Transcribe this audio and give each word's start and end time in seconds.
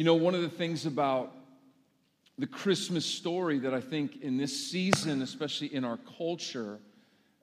You 0.00 0.06
know, 0.06 0.14
one 0.14 0.34
of 0.34 0.40
the 0.40 0.48
things 0.48 0.86
about 0.86 1.30
the 2.38 2.46
Christmas 2.46 3.04
story 3.04 3.58
that 3.58 3.74
I 3.74 3.82
think 3.82 4.22
in 4.22 4.38
this 4.38 4.70
season, 4.70 5.20
especially 5.20 5.74
in 5.74 5.84
our 5.84 5.98
culture, 6.16 6.78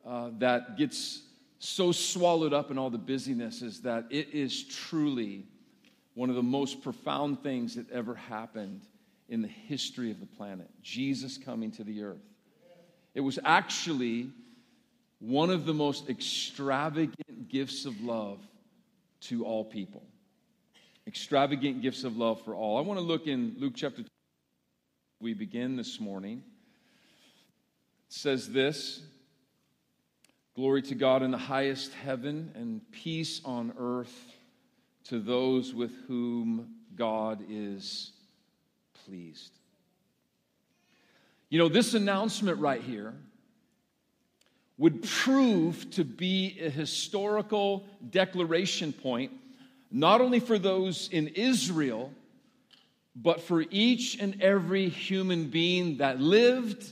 uh, 0.04 0.32
that 0.40 0.76
gets 0.76 1.22
so 1.60 1.92
swallowed 1.92 2.54
up 2.54 2.72
in 2.72 2.80
all 2.80 2.90
the 2.90 2.98
busyness 2.98 3.62
is 3.62 3.82
that 3.82 4.06
it 4.10 4.30
is 4.34 4.64
truly 4.64 5.46
one 6.16 6.32
of 6.32 6.36
the 6.36 6.42
most 6.42 6.82
profound 6.82 7.44
things 7.44 7.76
that 7.76 7.92
ever 7.92 8.16
happened 8.16 8.82
in 9.30 9.44
the 9.44 9.48
history 9.48 10.10
of 10.10 10.20
the 10.20 10.26
planet 10.26 10.68
Jesus 10.82 11.38
coming 11.38 11.70
to 11.74 11.84
the 11.84 12.02
earth. 12.02 12.26
It 13.14 13.22
was 13.22 13.38
actually 13.46 14.32
one 15.20 15.52
of 15.52 15.68
the 15.68 15.76
most 15.76 16.10
extravagant 16.10 17.50
gifts 17.50 17.86
of 17.86 18.02
love 18.02 18.40
to 19.20 19.46
all 19.46 19.64
people. 19.64 20.02
Extravagant 21.08 21.82
gifts 21.82 22.04
of 22.04 22.18
love 22.18 22.42
for 22.42 22.54
all. 22.54 22.78
I 22.78 22.82
want 22.82 23.00
to 23.00 23.06
look 23.06 23.28
in 23.28 23.56
Luke 23.58 23.74
chapter 23.76 24.04
2. 24.04 24.08
We 25.22 25.34
begin 25.34 25.78
this 25.78 26.02
morning. 26.02 26.44
It 28.10 28.14
says 28.14 28.52
this 28.52 29.02
Glory 30.54 30.82
to 30.82 30.96
God 30.96 31.24
in 31.24 31.32
the 31.32 31.38
highest 31.38 31.94
heaven 31.94 32.52
and 32.56 32.82
peace 32.92 33.40
on 33.46 33.72
earth 33.80 34.34
to 35.06 35.20
those 35.20 35.74
with 35.74 35.92
whom 36.08 36.76
God 36.94 37.42
is 37.50 38.12
pleased. 39.06 39.54
You 41.48 41.60
know, 41.60 41.70
this 41.70 41.94
announcement 41.94 42.60
right 42.60 42.82
here 42.82 43.14
would 44.78 45.04
prove 45.04 45.90
to 45.92 46.04
be 46.04 46.60
a 46.62 46.70
historical 46.70 47.86
declaration 48.10 48.92
point, 48.92 49.32
not 49.92 50.22
only 50.22 50.40
for 50.40 50.60
those 50.60 51.10
in 51.12 51.28
Israel, 51.30 52.14
but 53.16 53.42
for 53.42 53.64
each 53.72 54.20
and 54.20 54.42
every 54.42 54.90
human 54.90 55.50
being 55.50 55.98
that 55.98 56.20
lived, 56.20 56.86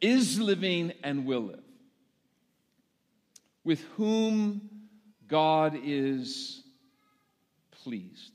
is 0.00 0.38
living, 0.38 0.92
and 1.02 1.24
will 1.26 1.42
live, 1.42 1.64
with 3.64 3.80
whom 3.96 4.62
God 5.28 5.78
is 5.84 6.62
pleased. 7.82 8.32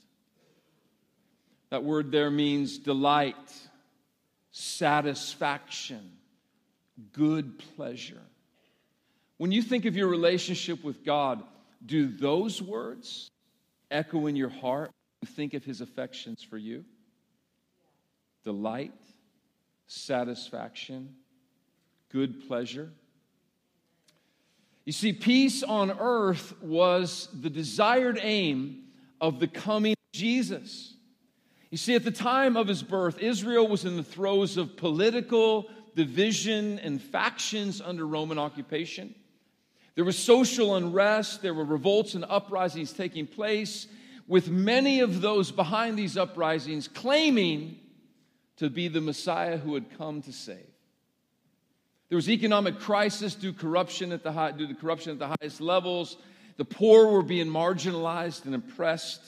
That 1.69 1.83
word 1.83 2.11
there 2.11 2.31
means 2.31 2.77
delight, 2.77 3.35
satisfaction, 4.51 6.11
good 7.11 7.59
pleasure. 7.75 8.21
When 9.37 9.51
you 9.51 9.61
think 9.61 9.85
of 9.85 9.97
your 9.97 10.07
relationship 10.07 10.83
with 10.83 11.03
God, 11.03 11.43
do 11.85 12.07
those 12.07 12.61
words 12.61 13.29
echo 13.91 14.27
in 14.27 14.35
your 14.35 14.49
heart? 14.49 14.91
You 15.21 15.27
think 15.27 15.53
of 15.53 15.63
his 15.63 15.81
affections 15.81 16.43
for 16.43 16.57
you? 16.57 16.85
Delight, 18.43 18.93
satisfaction, 19.87 21.15
good 22.09 22.47
pleasure. 22.47 22.91
You 24.85 24.91
see, 24.91 25.13
peace 25.13 25.63
on 25.63 25.91
earth 25.91 26.53
was 26.61 27.27
the 27.33 27.49
desired 27.49 28.19
aim 28.21 28.83
of 29.19 29.39
the 29.39 29.47
coming 29.47 29.95
Jesus. 30.13 30.93
You 31.71 31.77
see, 31.77 31.95
at 31.95 32.03
the 32.03 32.11
time 32.11 32.55
of 32.55 32.67
his 32.67 32.83
birth, 32.83 33.19
Israel 33.19 33.67
was 33.67 33.83
in 33.83 33.97
the 33.97 34.03
throes 34.03 34.57
of 34.57 34.77
political 34.77 35.69
division 35.95 36.77
and 36.79 37.01
factions 37.01 37.81
under 37.81 38.05
Roman 38.05 38.37
occupation. 38.37 39.15
There 39.95 40.05
was 40.05 40.17
social 40.17 40.75
unrest, 40.75 41.41
there 41.41 41.53
were 41.53 41.63
revolts 41.63 42.13
and 42.15 42.25
uprisings 42.27 42.91
taking 42.91 43.25
place, 43.27 43.87
with 44.27 44.49
many 44.49 44.99
of 44.99 45.21
those 45.21 45.51
behind 45.51 45.97
these 45.97 46.17
uprisings 46.17 46.87
claiming 46.87 47.79
to 48.57 48.69
be 48.69 48.87
the 48.87 49.01
Messiah 49.01 49.57
who 49.57 49.73
had 49.73 49.97
come 49.97 50.21
to 50.23 50.33
save. 50.33 50.67
There 52.09 52.15
was 52.15 52.29
economic 52.29 52.79
crisis 52.79 53.35
due 53.35 53.53
corruption 53.53 54.11
at 54.11 54.23
the 54.23 54.31
high, 54.31 54.51
due 54.51 54.67
to 54.67 54.75
corruption 54.75 55.13
at 55.13 55.19
the 55.19 55.35
highest 55.39 55.59
levels. 55.59 56.17
The 56.57 56.65
poor 56.65 57.07
were 57.07 57.23
being 57.23 57.47
marginalized 57.47 58.45
and 58.45 58.55
oppressed. 58.55 59.21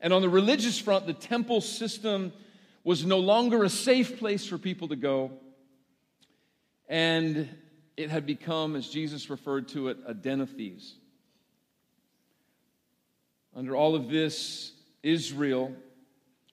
And 0.00 0.12
on 0.12 0.22
the 0.22 0.28
religious 0.28 0.78
front, 0.78 1.06
the 1.06 1.12
temple 1.12 1.60
system 1.60 2.32
was 2.84 3.04
no 3.04 3.18
longer 3.18 3.62
a 3.62 3.68
safe 3.68 4.18
place 4.18 4.46
for 4.46 4.58
people 4.58 4.88
to 4.88 4.96
go. 4.96 5.30
And 6.88 7.48
it 8.02 8.10
had 8.10 8.26
become, 8.26 8.76
as 8.76 8.88
Jesus 8.88 9.30
referred 9.30 9.68
to 9.68 9.88
it, 9.88 9.98
a 10.06 10.14
den 10.14 10.40
of 10.40 10.50
thieves. 10.50 10.94
Under 13.54 13.76
all 13.76 13.94
of 13.94 14.08
this, 14.08 14.72
Israel, 15.02 15.74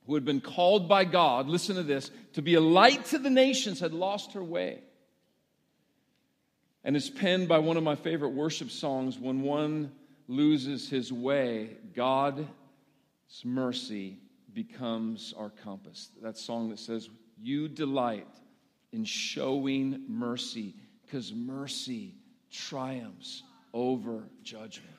who 0.06 0.16
had 0.16 0.26
been 0.26 0.42
called 0.42 0.90
by 0.90 1.06
God, 1.06 1.48
listen 1.48 1.76
to 1.76 1.84
this, 1.84 2.12
to 2.34 2.42
be 2.42 2.56
a 2.56 2.62
light 2.62 3.06
to 3.06 3.20
the 3.20 3.30
nations, 3.30 3.80
had 3.80 3.94
lost 3.94 4.34
her 4.34 4.44
way. 4.44 4.82
And 6.84 6.96
is 6.96 7.10
penned 7.10 7.48
by 7.48 7.60
one 7.60 7.78
of 7.78 7.84
my 7.84 7.96
favorite 7.96 8.30
worship 8.30 8.72
songs 8.72 9.20
when 9.20 9.42
one 9.42 9.92
loses 10.28 10.90
his 10.90 11.12
way, 11.12 11.72
God's 11.94 12.46
mercy 13.44 14.18
becomes 14.54 15.34
our 15.38 15.50
compass. 15.50 16.10
That 16.22 16.38
song 16.38 16.70
that 16.70 16.80
says, 16.80 17.10
You 17.42 17.68
delight 17.68 18.28
in 18.92 19.06
showing 19.06 20.04
mercy 20.08 20.76
because 21.10 21.34
mercy 21.34 22.14
triumphs 22.52 23.42
over 23.74 24.30
judgment. 24.44 24.94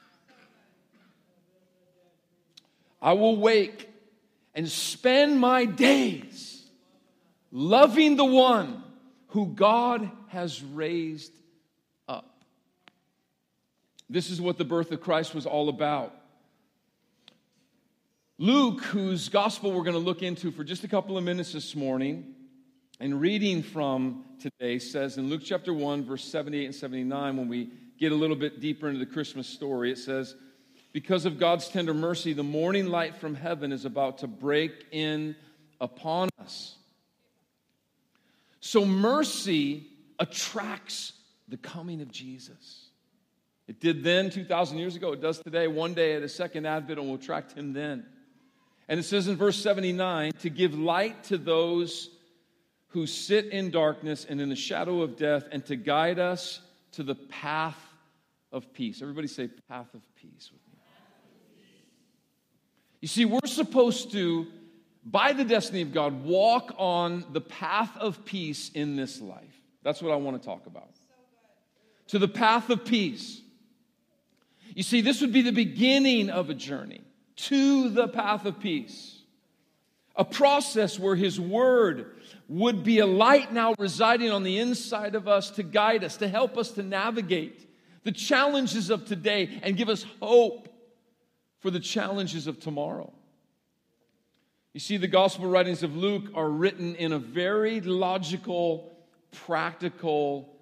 I 3.00 3.12
will 3.12 3.36
wake 3.36 3.88
and 4.52 4.68
spend 4.68 5.38
my 5.38 5.66
days 5.66 6.64
loving 7.52 8.16
the 8.16 8.24
one 8.24 8.82
who 9.28 9.46
God 9.46 10.10
has 10.28 10.60
raised 10.62 11.32
up. 12.08 12.44
This 14.08 14.30
is 14.30 14.40
what 14.40 14.58
the 14.58 14.64
birth 14.64 14.90
of 14.90 15.00
Christ 15.00 15.32
was 15.32 15.46
all 15.46 15.68
about. 15.68 16.12
Luke, 18.36 18.82
whose 18.82 19.28
gospel 19.28 19.70
we're 19.70 19.84
going 19.84 19.92
to 19.92 19.98
look 19.98 20.22
into 20.24 20.50
for 20.50 20.64
just 20.64 20.82
a 20.82 20.88
couple 20.88 21.16
of 21.16 21.22
minutes 21.22 21.52
this 21.52 21.76
morning, 21.76 22.34
and 23.00 23.18
reading 23.18 23.62
from 23.62 24.24
today 24.40 24.78
says 24.78 25.16
in 25.16 25.30
Luke 25.30 25.40
chapter 25.42 25.72
1, 25.72 26.04
verse 26.04 26.22
78 26.22 26.66
and 26.66 26.74
79, 26.74 27.36
when 27.38 27.48
we 27.48 27.70
get 27.98 28.12
a 28.12 28.14
little 28.14 28.36
bit 28.36 28.60
deeper 28.60 28.88
into 28.88 29.00
the 29.00 29.10
Christmas 29.10 29.46
story, 29.46 29.90
it 29.90 29.96
says, 29.96 30.34
Because 30.92 31.24
of 31.24 31.38
God's 31.38 31.68
tender 31.68 31.94
mercy, 31.94 32.34
the 32.34 32.42
morning 32.42 32.88
light 32.88 33.16
from 33.16 33.34
heaven 33.34 33.72
is 33.72 33.86
about 33.86 34.18
to 34.18 34.26
break 34.26 34.84
in 34.92 35.34
upon 35.80 36.28
us. 36.38 36.76
So 38.60 38.84
mercy 38.84 39.86
attracts 40.18 41.14
the 41.48 41.56
coming 41.56 42.02
of 42.02 42.12
Jesus. 42.12 42.90
It 43.66 43.80
did 43.80 44.04
then 44.04 44.28
2,000 44.28 44.76
years 44.76 44.94
ago. 44.94 45.12
It 45.12 45.22
does 45.22 45.38
today. 45.38 45.68
One 45.68 45.94
day 45.94 46.16
at 46.16 46.22
a 46.22 46.28
second 46.28 46.66
advent, 46.66 46.98
and 46.98 47.08
will 47.08 47.14
attract 47.14 47.52
him 47.52 47.72
then. 47.72 48.04
And 48.88 49.00
it 49.00 49.04
says 49.04 49.26
in 49.26 49.36
verse 49.36 49.56
79 49.56 50.32
to 50.40 50.50
give 50.50 50.78
light 50.78 51.24
to 51.24 51.38
those 51.38 52.10
who 52.90 53.06
sit 53.06 53.46
in 53.46 53.70
darkness 53.70 54.26
and 54.28 54.40
in 54.40 54.48
the 54.48 54.56
shadow 54.56 55.02
of 55.02 55.16
death, 55.16 55.44
and 55.50 55.64
to 55.66 55.76
guide 55.76 56.18
us 56.18 56.60
to 56.92 57.02
the 57.02 57.14
path 57.14 57.78
of 58.52 58.72
peace. 58.72 59.00
Everybody 59.00 59.28
say, 59.28 59.48
path 59.68 59.92
of 59.94 60.02
peace 60.16 60.50
with 60.52 60.60
me. 60.72 60.78
You 63.00 63.08
see, 63.08 63.24
we're 63.24 63.46
supposed 63.46 64.12
to, 64.12 64.46
by 65.04 65.32
the 65.32 65.44
destiny 65.44 65.82
of 65.82 65.92
God, 65.92 66.24
walk 66.24 66.74
on 66.76 67.24
the 67.32 67.40
path 67.40 67.96
of 67.96 68.24
peace 68.24 68.70
in 68.74 68.96
this 68.96 69.20
life. 69.20 69.54
That's 69.82 70.02
what 70.02 70.12
I 70.12 70.16
want 70.16 70.40
to 70.40 70.46
talk 70.46 70.66
about. 70.66 70.90
To 72.08 72.18
the 72.18 72.28
path 72.28 72.70
of 72.70 72.84
peace. 72.84 73.40
You 74.74 74.82
see, 74.82 75.00
this 75.00 75.20
would 75.20 75.32
be 75.32 75.42
the 75.42 75.52
beginning 75.52 76.28
of 76.28 76.50
a 76.50 76.54
journey 76.54 77.02
to 77.36 77.88
the 77.88 78.08
path 78.08 78.44
of 78.44 78.60
peace. 78.60 79.16
A 80.16 80.24
process 80.24 80.98
where 80.98 81.16
His 81.16 81.40
Word 81.40 82.19
would 82.50 82.82
be 82.82 82.98
a 82.98 83.06
light 83.06 83.52
now 83.52 83.76
residing 83.78 84.32
on 84.32 84.42
the 84.42 84.58
inside 84.58 85.14
of 85.14 85.28
us 85.28 85.52
to 85.52 85.62
guide 85.62 86.02
us, 86.02 86.16
to 86.16 86.26
help 86.26 86.58
us 86.58 86.72
to 86.72 86.82
navigate 86.82 87.64
the 88.02 88.10
challenges 88.10 88.90
of 88.90 89.04
today 89.04 89.60
and 89.62 89.76
give 89.76 89.88
us 89.88 90.04
hope 90.20 90.68
for 91.60 91.70
the 91.70 91.78
challenges 91.78 92.48
of 92.48 92.58
tomorrow. 92.58 93.12
You 94.72 94.80
see, 94.80 94.96
the 94.96 95.06
gospel 95.06 95.46
writings 95.46 95.84
of 95.84 95.96
Luke 95.96 96.24
are 96.34 96.48
written 96.48 96.96
in 96.96 97.12
a 97.12 97.20
very 97.20 97.80
logical, 97.80 98.90
practical 99.30 100.52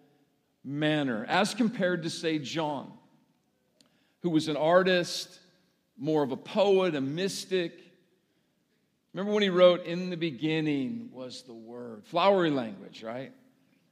manner, 0.63 1.25
as 1.27 1.55
compared 1.55 2.03
to, 2.03 2.11
say, 2.11 2.39
John, 2.39 2.93
who 4.21 4.29
was 4.29 4.49
an 4.49 4.59
artist, 4.59 5.41
more 5.97 6.23
of 6.23 6.33
a 6.33 6.37
poet, 6.37 6.95
a 6.95 7.01
mystic 7.01 7.81
Remember 9.13 9.33
when 9.33 9.43
he 9.43 9.49
wrote, 9.49 9.85
In 9.87 10.11
the 10.11 10.17
beginning 10.17 11.11
was 11.13 11.43
the 11.43 11.55
Word? 11.55 12.05
Flowery 12.05 12.51
language, 12.51 13.03
right? 13.03 13.33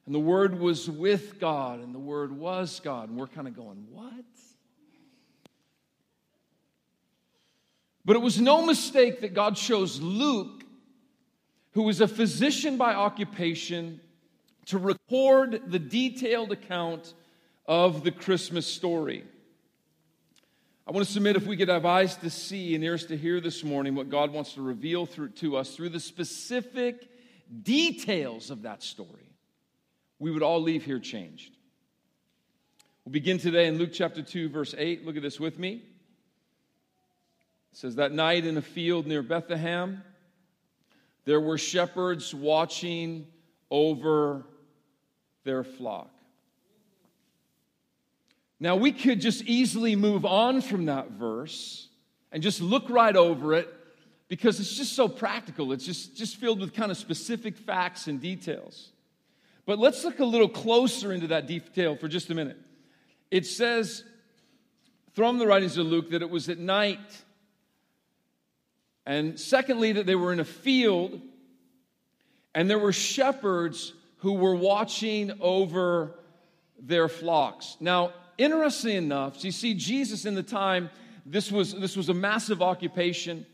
And 0.04 0.14
the 0.14 0.20
Word 0.20 0.58
was 0.58 0.88
with 0.88 1.40
God, 1.40 1.80
and 1.80 1.94
the 1.94 1.98
Word 1.98 2.32
was 2.32 2.80
God. 2.80 3.08
And 3.08 3.18
we're 3.18 3.26
kind 3.26 3.48
of 3.48 3.56
going, 3.56 3.86
What? 3.90 4.24
But 8.04 8.16
it 8.16 8.22
was 8.22 8.40
no 8.40 8.64
mistake 8.64 9.20
that 9.22 9.34
God 9.34 9.56
chose 9.56 10.00
Luke 10.00 10.56
who 11.76 11.82
was 11.82 12.00
a 12.00 12.08
physician 12.08 12.78
by 12.78 12.94
occupation, 12.94 14.00
to 14.64 14.78
record 14.78 15.60
the 15.66 15.78
detailed 15.78 16.50
account 16.50 17.12
of 17.66 18.02
the 18.02 18.10
Christmas 18.10 18.66
story. 18.66 19.24
I 20.88 20.92
want 20.92 21.04
to 21.04 21.12
submit 21.12 21.34
if 21.34 21.46
we 21.46 21.56
could 21.56 21.68
have 21.68 21.84
eyes 21.84 22.14
to 22.18 22.30
see 22.30 22.76
and 22.76 22.84
ears 22.84 23.06
to 23.06 23.16
hear 23.16 23.40
this 23.40 23.64
morning 23.64 23.96
what 23.96 24.08
God 24.08 24.32
wants 24.32 24.52
to 24.52 24.62
reveal 24.62 25.04
through, 25.04 25.30
to 25.30 25.56
us 25.56 25.74
through 25.74 25.88
the 25.88 25.98
specific 25.98 27.08
details 27.64 28.50
of 28.52 28.62
that 28.62 28.84
story, 28.84 29.32
we 30.20 30.30
would 30.30 30.44
all 30.44 30.62
leave 30.62 30.84
here 30.84 31.00
changed. 31.00 31.56
We'll 33.04 33.14
begin 33.14 33.38
today 33.38 33.66
in 33.66 33.78
Luke 33.78 33.90
chapter 33.92 34.22
2, 34.22 34.48
verse 34.48 34.76
8. 34.78 35.04
Look 35.04 35.16
at 35.16 35.22
this 35.22 35.40
with 35.40 35.58
me. 35.58 35.82
It 37.72 37.78
says, 37.78 37.96
That 37.96 38.12
night 38.12 38.44
in 38.44 38.56
a 38.56 38.62
field 38.62 39.08
near 39.08 39.24
Bethlehem, 39.24 40.04
there 41.24 41.40
were 41.40 41.58
shepherds 41.58 42.32
watching 42.32 43.26
over 43.72 44.44
their 45.42 45.64
flock. 45.64 46.15
Now, 48.58 48.76
we 48.76 48.92
could 48.92 49.20
just 49.20 49.42
easily 49.44 49.96
move 49.96 50.24
on 50.24 50.60
from 50.60 50.86
that 50.86 51.10
verse 51.10 51.88
and 52.32 52.42
just 52.42 52.60
look 52.60 52.88
right 52.88 53.14
over 53.14 53.54
it 53.54 53.68
because 54.28 54.58
it's 54.60 54.76
just 54.76 54.94
so 54.94 55.08
practical. 55.08 55.72
It's 55.72 55.84
just, 55.84 56.16
just 56.16 56.36
filled 56.36 56.60
with 56.60 56.74
kind 56.74 56.90
of 56.90 56.96
specific 56.96 57.56
facts 57.56 58.06
and 58.06 58.20
details. 58.20 58.90
But 59.66 59.78
let's 59.78 60.04
look 60.04 60.20
a 60.20 60.24
little 60.24 60.48
closer 60.48 61.12
into 61.12 61.28
that 61.28 61.46
detail 61.46 61.96
for 61.96 62.08
just 62.08 62.30
a 62.30 62.34
minute. 62.34 62.58
It 63.30 63.46
says 63.46 64.04
from 65.14 65.38
the 65.38 65.46
writings 65.46 65.76
of 65.76 65.86
Luke 65.86 66.10
that 66.10 66.22
it 66.22 66.30
was 66.30 66.48
at 66.48 66.58
night 66.58 67.00
and 69.06 69.38
secondly, 69.38 69.92
that 69.92 70.04
they 70.04 70.16
were 70.16 70.32
in 70.32 70.40
a 70.40 70.44
field 70.44 71.20
and 72.54 72.68
there 72.68 72.78
were 72.78 72.92
shepherds 72.92 73.94
who 74.18 74.32
were 74.32 74.56
watching 74.56 75.32
over 75.40 76.18
their 76.80 77.08
flocks. 77.08 77.76
Now, 77.78 78.12
interestingly 78.38 78.96
enough, 78.96 79.42
you 79.44 79.50
see, 79.50 79.74
Jesus 79.74 80.24
in 80.24 80.34
the 80.34 80.42
time, 80.42 80.90
this 81.24 81.50
was, 81.50 81.74
this 81.74 81.96
was 81.96 82.08
a 82.08 82.14
massive 82.14 82.62
occupation. 82.62 83.46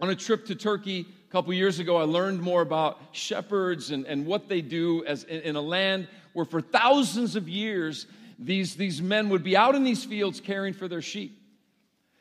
On 0.00 0.10
a 0.10 0.16
trip 0.16 0.46
to 0.46 0.54
Turkey 0.54 1.06
a 1.28 1.32
couple 1.32 1.52
years 1.52 1.78
ago, 1.78 1.96
I 1.96 2.04
learned 2.04 2.40
more 2.40 2.62
about 2.62 3.00
shepherds 3.12 3.90
and, 3.90 4.06
and 4.06 4.26
what 4.26 4.48
they 4.48 4.60
do 4.60 5.04
as 5.04 5.24
in, 5.24 5.40
in 5.42 5.56
a 5.56 5.60
land 5.60 6.08
where 6.32 6.44
for 6.44 6.60
thousands 6.60 7.36
of 7.36 7.48
years 7.48 8.06
these, 8.38 8.74
these 8.74 9.00
men 9.00 9.28
would 9.28 9.42
be 9.42 9.56
out 9.56 9.74
in 9.74 9.84
these 9.84 10.04
fields 10.04 10.40
caring 10.40 10.72
for 10.72 10.88
their 10.88 11.02
sheep. 11.02 11.38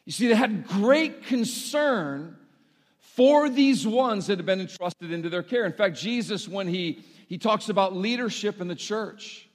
You 0.05 0.11
see, 0.11 0.27
they 0.27 0.35
had 0.35 0.67
great 0.67 1.25
concern 1.25 2.37
for 2.99 3.49
these 3.49 3.85
ones 3.85 4.27
that 4.27 4.39
have 4.39 4.45
been 4.45 4.61
entrusted 4.61 5.11
into 5.11 5.29
their 5.29 5.43
care. 5.43 5.65
In 5.65 5.73
fact, 5.73 5.97
Jesus, 5.97 6.47
when 6.47 6.67
he, 6.67 7.03
he 7.27 7.37
talks 7.37 7.69
about 7.69 7.95
leadership 7.95 8.61
in 8.61 8.67
the 8.67 8.75
church, 8.75 9.47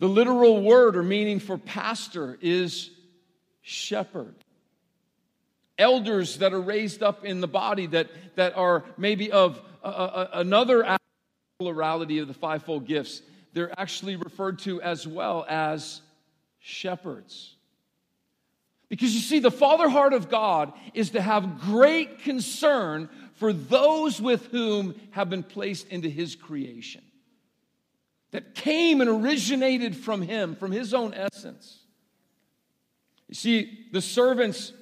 the 0.00 0.08
literal 0.08 0.62
word 0.62 0.96
or 0.96 1.02
meaning 1.02 1.38
for 1.38 1.56
pastor 1.56 2.36
is 2.40 2.90
shepherd. 3.60 4.34
Elders 5.78 6.38
that 6.38 6.52
are 6.52 6.60
raised 6.60 7.02
up 7.02 7.24
in 7.24 7.40
the 7.40 7.46
body 7.46 7.86
that, 7.86 8.08
that 8.34 8.56
are 8.56 8.84
maybe 8.96 9.30
of 9.30 9.62
a, 9.84 9.88
a, 9.88 10.30
another 10.34 10.96
plurality 11.58 12.18
of 12.18 12.28
the 12.28 12.34
fivefold 12.34 12.86
gifts, 12.86 13.22
they're 13.52 13.78
actually 13.78 14.16
referred 14.16 14.58
to 14.60 14.80
as 14.82 15.06
well 15.06 15.44
as 15.48 16.00
shepherds. 16.58 17.54
Because 18.88 19.14
you 19.14 19.20
see, 19.20 19.38
the 19.38 19.50
father 19.50 19.88
heart 19.88 20.14
of 20.14 20.30
God 20.30 20.72
is 20.94 21.10
to 21.10 21.20
have 21.20 21.60
great 21.60 22.20
concern 22.20 23.08
for 23.34 23.52
those 23.52 24.20
with 24.20 24.46
whom 24.46 24.94
have 25.12 25.30
been 25.30 25.42
placed 25.42 25.88
into 25.88 26.08
his 26.08 26.34
creation, 26.34 27.02
that 28.32 28.54
came 28.54 29.00
and 29.00 29.10
originated 29.10 29.96
from 29.96 30.22
him, 30.22 30.54
from 30.54 30.70
his 30.70 30.94
own 30.94 31.14
essence. 31.14 31.80
You 33.28 33.34
see, 33.34 33.86
the 33.92 34.00
servants 34.00 34.72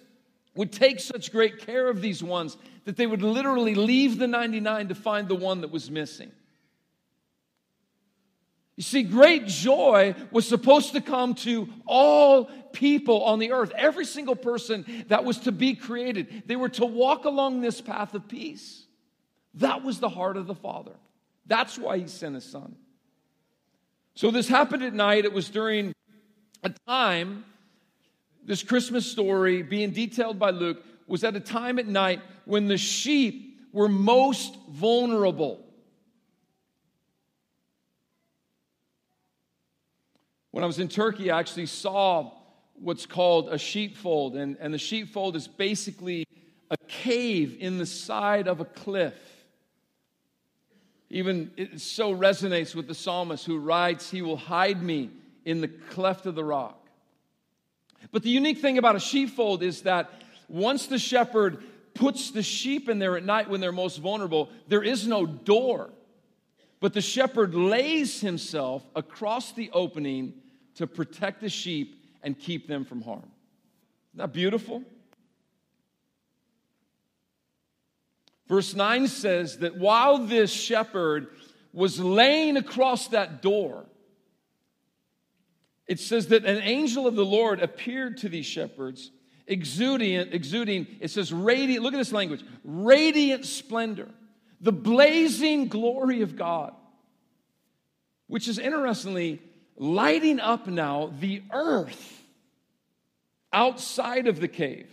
would 0.54 0.72
take 0.72 1.00
such 1.00 1.32
great 1.32 1.58
care 1.58 1.88
of 1.88 2.00
these 2.00 2.22
ones 2.22 2.56
that 2.84 2.96
they 2.96 3.06
would 3.06 3.22
literally 3.22 3.74
leave 3.74 4.18
the 4.18 4.26
99 4.26 4.88
to 4.88 4.94
find 4.94 5.28
the 5.28 5.34
one 5.34 5.60
that 5.60 5.70
was 5.70 5.90
missing. 5.90 6.32
You 8.76 8.82
see, 8.82 9.02
great 9.02 9.46
joy 9.46 10.14
was 10.30 10.46
supposed 10.46 10.92
to 10.92 11.00
come 11.00 11.34
to 11.34 11.68
all 11.84 12.44
people 12.72 13.24
on 13.24 13.40
the 13.40 13.50
earth, 13.50 13.72
every 13.76 14.04
single 14.04 14.36
person 14.36 15.04
that 15.08 15.24
was 15.24 15.38
to 15.40 15.52
be 15.52 15.74
created. 15.74 16.44
They 16.46 16.54
were 16.54 16.68
to 16.70 16.86
walk 16.86 17.24
along 17.24 17.60
this 17.60 17.80
path 17.80 18.14
of 18.14 18.28
peace. 18.28 18.86
That 19.54 19.82
was 19.82 19.98
the 19.98 20.08
heart 20.08 20.36
of 20.36 20.46
the 20.46 20.54
Father. 20.54 20.94
That's 21.44 21.76
why 21.76 21.98
He 21.98 22.06
sent 22.06 22.36
His 22.36 22.44
Son. 22.44 22.76
So, 24.18 24.32
this 24.32 24.48
happened 24.48 24.82
at 24.82 24.94
night. 24.94 25.24
It 25.24 25.32
was 25.32 25.48
during 25.48 25.92
a 26.64 26.72
time, 26.88 27.44
this 28.44 28.64
Christmas 28.64 29.06
story 29.06 29.62
being 29.62 29.92
detailed 29.92 30.40
by 30.40 30.50
Luke, 30.50 30.82
was 31.06 31.22
at 31.22 31.36
a 31.36 31.40
time 31.40 31.78
at 31.78 31.86
night 31.86 32.20
when 32.44 32.66
the 32.66 32.76
sheep 32.76 33.60
were 33.72 33.88
most 33.88 34.56
vulnerable. 34.70 35.64
When 40.50 40.64
I 40.64 40.66
was 40.66 40.80
in 40.80 40.88
Turkey, 40.88 41.30
I 41.30 41.38
actually 41.38 41.66
saw 41.66 42.32
what's 42.74 43.06
called 43.06 43.50
a 43.50 43.56
sheepfold, 43.56 44.34
and, 44.34 44.56
and 44.58 44.74
the 44.74 44.78
sheepfold 44.78 45.36
is 45.36 45.46
basically 45.46 46.26
a 46.72 46.76
cave 46.88 47.56
in 47.60 47.78
the 47.78 47.86
side 47.86 48.48
of 48.48 48.58
a 48.58 48.64
cliff. 48.64 49.14
Even 51.10 51.50
it 51.56 51.80
so 51.80 52.14
resonates 52.14 52.74
with 52.74 52.86
the 52.86 52.94
psalmist 52.94 53.46
who 53.46 53.58
writes, 53.58 54.10
He 54.10 54.22
will 54.22 54.36
hide 54.36 54.82
me 54.82 55.10
in 55.44 55.60
the 55.60 55.68
cleft 55.68 56.26
of 56.26 56.34
the 56.34 56.44
rock. 56.44 56.86
But 58.12 58.22
the 58.22 58.30
unique 58.30 58.58
thing 58.58 58.78
about 58.78 58.96
a 58.96 59.00
sheepfold 59.00 59.62
is 59.62 59.82
that 59.82 60.10
once 60.48 60.86
the 60.86 60.98
shepherd 60.98 61.62
puts 61.94 62.30
the 62.30 62.42
sheep 62.42 62.88
in 62.88 62.98
there 62.98 63.16
at 63.16 63.24
night 63.24 63.48
when 63.48 63.60
they're 63.60 63.72
most 63.72 63.98
vulnerable, 63.98 64.50
there 64.68 64.82
is 64.82 65.06
no 65.06 65.26
door. 65.26 65.90
But 66.80 66.92
the 66.92 67.00
shepherd 67.00 67.54
lays 67.54 68.20
himself 68.20 68.84
across 68.94 69.52
the 69.52 69.70
opening 69.72 70.34
to 70.76 70.86
protect 70.86 71.40
the 71.40 71.48
sheep 71.48 72.04
and 72.22 72.38
keep 72.38 72.68
them 72.68 72.84
from 72.84 73.02
harm. 73.02 73.28
Isn't 74.12 74.18
that 74.18 74.32
beautiful? 74.32 74.84
Verse 78.48 78.74
9 78.74 79.08
says 79.08 79.58
that 79.58 79.76
while 79.76 80.18
this 80.18 80.50
shepherd 80.50 81.28
was 81.72 82.00
laying 82.00 82.56
across 82.56 83.08
that 83.08 83.42
door, 83.42 83.84
it 85.86 86.00
says 86.00 86.28
that 86.28 86.44
an 86.44 86.62
angel 86.62 87.06
of 87.06 87.14
the 87.14 87.24
Lord 87.24 87.60
appeared 87.60 88.18
to 88.18 88.28
these 88.28 88.46
shepherds, 88.46 89.10
exuding, 89.46 90.32
exuding 90.32 90.86
it 91.00 91.10
says, 91.10 91.32
radiant, 91.32 91.82
look 91.82 91.94
at 91.94 91.98
this 91.98 92.12
language, 92.12 92.42
radiant 92.64 93.44
splendor 93.44 94.08
the 94.60 94.72
blazing 94.72 95.68
glory 95.68 96.22
of 96.22 96.36
God, 96.36 96.74
which 98.26 98.48
is 98.48 98.58
interestingly 98.58 99.40
lighting 99.76 100.40
up 100.40 100.66
now 100.66 101.12
the 101.20 101.42
earth 101.52 102.24
outside 103.52 104.26
of 104.26 104.40
the 104.40 104.48
cave. 104.48 104.90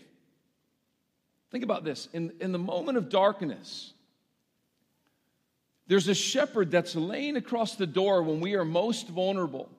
Think 1.56 1.64
about 1.64 1.86
this 1.86 2.10
in, 2.12 2.34
in 2.42 2.52
the 2.52 2.60
moment 2.60 2.98
of 2.98 3.08
darkness, 3.08 3.94
there's 5.88 6.10
a 6.10 6.14
shepherd 6.14 6.70
that's 6.70 6.98
laying 6.98 7.38
across 7.38 7.76
the 7.76 7.88
door 7.88 8.24
when 8.24 8.42
we 8.42 8.56
are 8.56 8.66
most 8.66 9.08
vulnerable. 9.08 9.70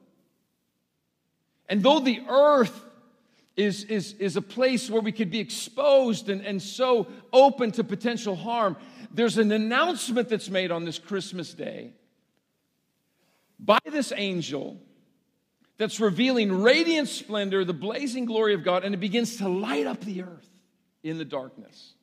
And 1.69 1.83
though 1.83 2.01
the 2.01 2.23
earth 2.31 2.83
is, 3.59 3.85
is, 3.85 4.15
is 4.15 4.39
a 4.39 4.41
place 4.41 4.89
where 4.89 5.03
we 5.03 5.13
could 5.13 5.31
be 5.31 5.39
exposed 5.39 6.31
and, 6.31 6.41
and 6.41 6.63
so 6.63 7.09
open 7.31 7.73
to 7.73 7.85
potential 7.85 8.37
harm, 8.37 8.79
there's 9.13 9.37
an 9.37 9.53
announcement 9.53 10.31
that's 10.31 10.49
made 10.49 10.71
on 10.71 10.87
this 10.87 10.99
Christmas 10.99 11.53
day 11.53 11.93
by 13.61 13.81
this 13.85 14.15
angel 14.17 14.81
that's 15.77 16.01
revealing 16.01 16.63
radiant 16.63 17.09
splendor, 17.09 17.67
the 17.67 17.75
blazing 17.75 18.25
glory 18.25 18.55
of 18.55 18.65
God, 18.65 18.83
and 18.83 18.95
it 18.95 18.99
begins 18.99 19.37
to 19.37 19.49
light 19.51 19.87
up 19.87 20.01
the 20.01 20.23
earth 20.23 20.56
in 21.09 21.19
the 21.19 21.25
darkness. 21.25 21.95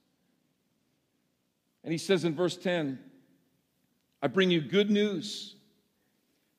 And 1.84 1.92
he 1.92 1.98
says 1.98 2.24
in 2.24 2.36
verse 2.36 2.56
10, 2.56 3.00
I 4.22 4.28
bring 4.28 4.52
you 4.52 4.62
good 4.62 4.90
news 4.90 5.56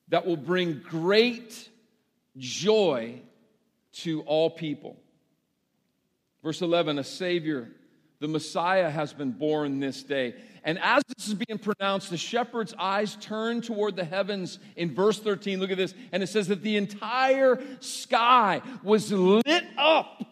that 0.09 0.25
will 0.25 0.37
bring 0.37 0.81
great 0.87 1.69
joy 2.37 3.21
to 3.93 4.21
all 4.21 4.51
people. 4.51 4.97
Verse 6.43 6.61
11, 6.61 6.99
a 6.99 7.03
Savior 7.03 7.69
the 8.19 8.27
Messiah 8.27 8.89
has 8.89 9.13
been 9.13 9.31
born 9.31 9.79
this 9.79 10.01
day. 10.03 10.35
And 10.63 10.79
as 10.79 11.03
this 11.15 11.27
is 11.27 11.33
being 11.33 11.59
pronounced, 11.59 12.09
the 12.09 12.17
shepherd's 12.17 12.73
eyes 12.79 13.17
turn 13.17 13.61
toward 13.61 13.95
the 13.95 14.05
heavens 14.05 14.57
in 14.75 14.95
verse 14.95 15.19
13. 15.19 15.59
Look 15.59 15.69
at 15.69 15.77
this. 15.77 15.93
And 16.11 16.23
it 16.23 16.27
says 16.27 16.47
that 16.47 16.61
the 16.61 16.77
entire 16.77 17.61
sky 17.81 18.61
was 18.83 19.11
lit 19.11 19.63
up 19.77 20.23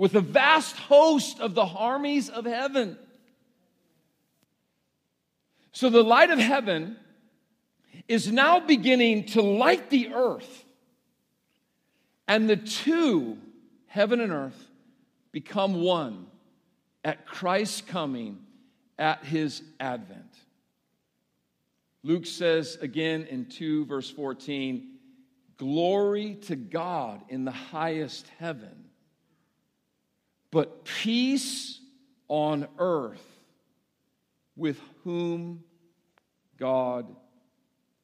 with 0.00 0.14
a 0.14 0.20
vast 0.22 0.76
host 0.76 1.40
of 1.40 1.54
the 1.54 1.62
armies 1.62 2.30
of 2.30 2.46
heaven. 2.46 2.96
So 5.72 5.90
the 5.90 6.02
light 6.02 6.30
of 6.30 6.38
heaven 6.38 6.96
is 8.08 8.32
now 8.32 8.60
beginning 8.60 9.26
to 9.26 9.42
light 9.42 9.90
the 9.90 10.14
earth. 10.14 10.64
And 12.26 12.48
the 12.48 12.56
two, 12.56 13.36
heaven 13.88 14.22
and 14.22 14.32
earth, 14.32 14.68
become 15.32 15.82
one 15.82 16.28
at 17.04 17.26
Christ's 17.26 17.82
coming 17.82 18.38
at 18.98 19.22
his 19.22 19.62
advent. 19.78 20.34
Luke 22.02 22.24
says 22.24 22.78
again 22.80 23.24
in 23.24 23.44
2 23.44 23.84
verse 23.84 24.08
14, 24.08 24.94
Glory 25.58 26.36
to 26.46 26.56
God 26.56 27.20
in 27.28 27.44
the 27.44 27.50
highest 27.50 28.30
heaven, 28.38 28.79
but 30.50 30.84
peace 30.84 31.80
on 32.28 32.66
earth 32.78 33.24
with 34.56 34.80
whom 35.04 35.64
God 36.58 37.06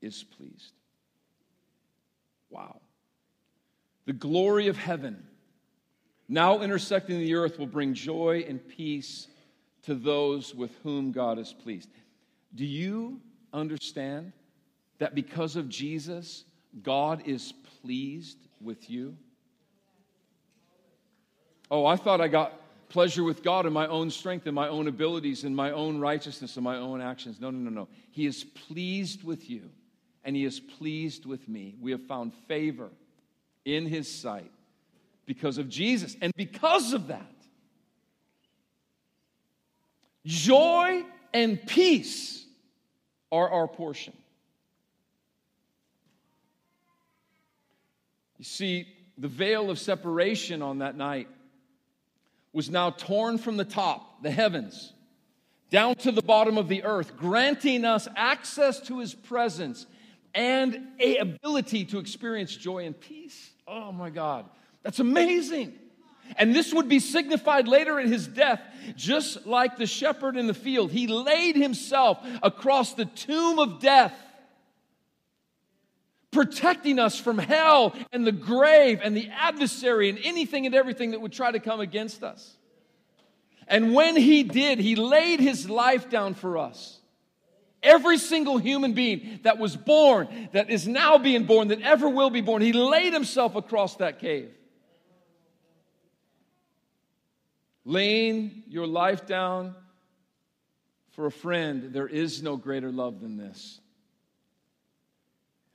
is 0.00 0.25
pleased. 0.25 0.73
Wow. 2.50 2.81
The 4.07 4.12
glory 4.12 4.69
of 4.69 4.76
heaven 4.76 5.26
now 6.29 6.61
intersecting 6.61 7.21
the 7.21 7.35
earth 7.35 7.59
will 7.59 7.67
bring 7.67 7.95
joy 7.95 8.45
and 8.49 8.67
peace 8.67 9.29
to 9.83 9.95
those 9.95 10.55
with 10.55 10.73
whom 10.83 11.12
God 11.12 11.38
is 11.38 11.53
pleased. 11.53 11.88
Do 12.55 12.65
you 12.65 13.21
understand 13.53 14.33
that 14.99 15.15
because 15.15 15.55
of 15.57 15.69
Jesus, 15.69 16.45
God 16.83 17.23
is 17.26 17.53
pleased 17.81 18.38
with 18.61 18.91
you? 18.91 19.17
Oh, 21.70 21.87
I 21.87 21.96
thought 21.96 22.20
I 22.20 22.28
got 22.28 22.52
pleasure 22.88 23.25
with 23.25 23.42
God 23.42 23.66
in 23.66 23.73
my 23.73 23.87
own 23.88 24.11
strength 24.11 24.46
and 24.46 24.54
my 24.54 24.68
own 24.68 24.87
abilities 24.87 25.44
and 25.44 25.54
my 25.54 25.73
own 25.73 25.99
righteousness 25.99 26.56
and 26.56 26.64
my 26.64 26.76
own 26.76 27.00
actions. 27.00 27.40
No, 27.40 27.50
no, 27.50 27.58
no, 27.58 27.70
no. 27.70 27.88
He 28.11 28.26
is 28.26 28.44
pleased 28.44 29.25
with 29.25 29.50
you 29.50 29.70
and 30.25 30.37
He 30.37 30.44
is 30.44 30.61
pleased 30.61 31.26
with 31.26 31.49
me. 31.49 31.76
We 31.80 31.90
have 31.90 32.02
found 32.06 32.35
favor 32.46 32.90
in 33.64 33.87
His 33.87 34.12
sight 34.12 34.50
because 35.25 35.58
of 35.58 35.68
Jesus. 35.68 36.16
And 36.20 36.32
because 36.37 36.92
of 36.92 37.08
that, 37.08 37.32
joy 40.25 41.04
and 41.35 41.64
peace 41.66 42.44
are 43.32 43.49
our 43.49 43.66
portion. 43.66 44.12
You 48.38 48.44
see, 48.44 48.87
the 49.18 49.28
veil 49.28 49.70
of 49.70 49.78
separation 49.78 50.62
on 50.62 50.78
that 50.78 50.96
night 50.96 51.28
was 52.56 52.70
now 52.70 52.88
torn 52.88 53.36
from 53.36 53.58
the 53.58 53.66
top, 53.66 54.22
the 54.22 54.30
heavens, 54.30 54.94
down 55.68 55.94
to 55.94 56.10
the 56.10 56.22
bottom 56.22 56.56
of 56.56 56.68
the 56.68 56.84
earth, 56.84 57.14
granting 57.14 57.84
us 57.84 58.08
access 58.16 58.80
to 58.80 58.98
his 58.98 59.12
presence 59.12 59.84
and 60.34 60.78
a 60.98 61.18
ability 61.18 61.84
to 61.84 61.98
experience 61.98 62.56
joy 62.56 62.86
and 62.86 62.98
peace. 62.98 63.50
Oh 63.68 63.92
my 63.92 64.08
God, 64.08 64.46
that's 64.82 65.00
amazing. 65.00 65.75
And 66.38 66.56
this 66.56 66.72
would 66.72 66.88
be 66.88 66.98
signified 66.98 67.68
later 67.68 68.00
in 68.00 68.10
his 68.10 68.26
death, 68.26 68.62
just 68.96 69.46
like 69.46 69.76
the 69.76 69.86
shepherd 69.86 70.38
in 70.38 70.46
the 70.46 70.54
field. 70.54 70.90
He 70.90 71.06
laid 71.08 71.56
himself 71.56 72.26
across 72.42 72.94
the 72.94 73.04
tomb 73.04 73.58
of 73.58 73.80
death, 73.80 74.14
protecting 76.37 76.99
us 76.99 77.19
from 77.19 77.38
hell 77.38 77.95
and 78.12 78.26
the 78.26 78.33
grave 78.33 79.00
and 79.02 79.16
the 79.16 79.28
adversary 79.31 80.09
and 80.11 80.19
anything 80.23 80.66
and 80.66 80.75
everything 80.75 81.12
that 81.12 81.21
would 81.21 81.33
try 81.33 81.50
to 81.50 81.59
come 81.59 81.81
against 81.81 82.23
us. 82.23 82.57
And 83.66 83.95
when 83.95 84.16
he 84.16 84.43
did, 84.43 84.78
he 84.78 84.95
laid 84.95 85.40
his 85.40 85.69
life 85.69 86.11
down 86.11 86.35
for 86.35 86.59
us. 86.59 87.00
Every 87.83 88.19
single 88.19 88.59
human 88.59 88.93
being 88.93 89.40
that 89.43 89.59
was 89.59 89.76
born, 89.76 90.49
that 90.52 90.71
is 90.71 90.87
now 90.87 91.19
being 91.19 91.45
born, 91.45 91.69
that 91.69 91.83
ever 91.83 92.09
will 92.09 92.31
be 92.31 92.40
born, 92.40 92.62
he 92.62 92.73
laid 92.73 93.12
himself 93.12 93.55
across 93.55 93.97
that 93.97 94.19
cave. 94.19 94.50
laying 97.87 98.64
your 98.69 98.87
life 98.87 99.26
down 99.26 99.75
for 101.12 101.25
a 101.25 101.31
friend, 101.31 101.95
there 101.95 102.09
is 102.09 102.43
no 102.43 102.57
greater 102.57 102.90
love 102.90 103.21
than 103.21 103.38
this. 103.38 103.81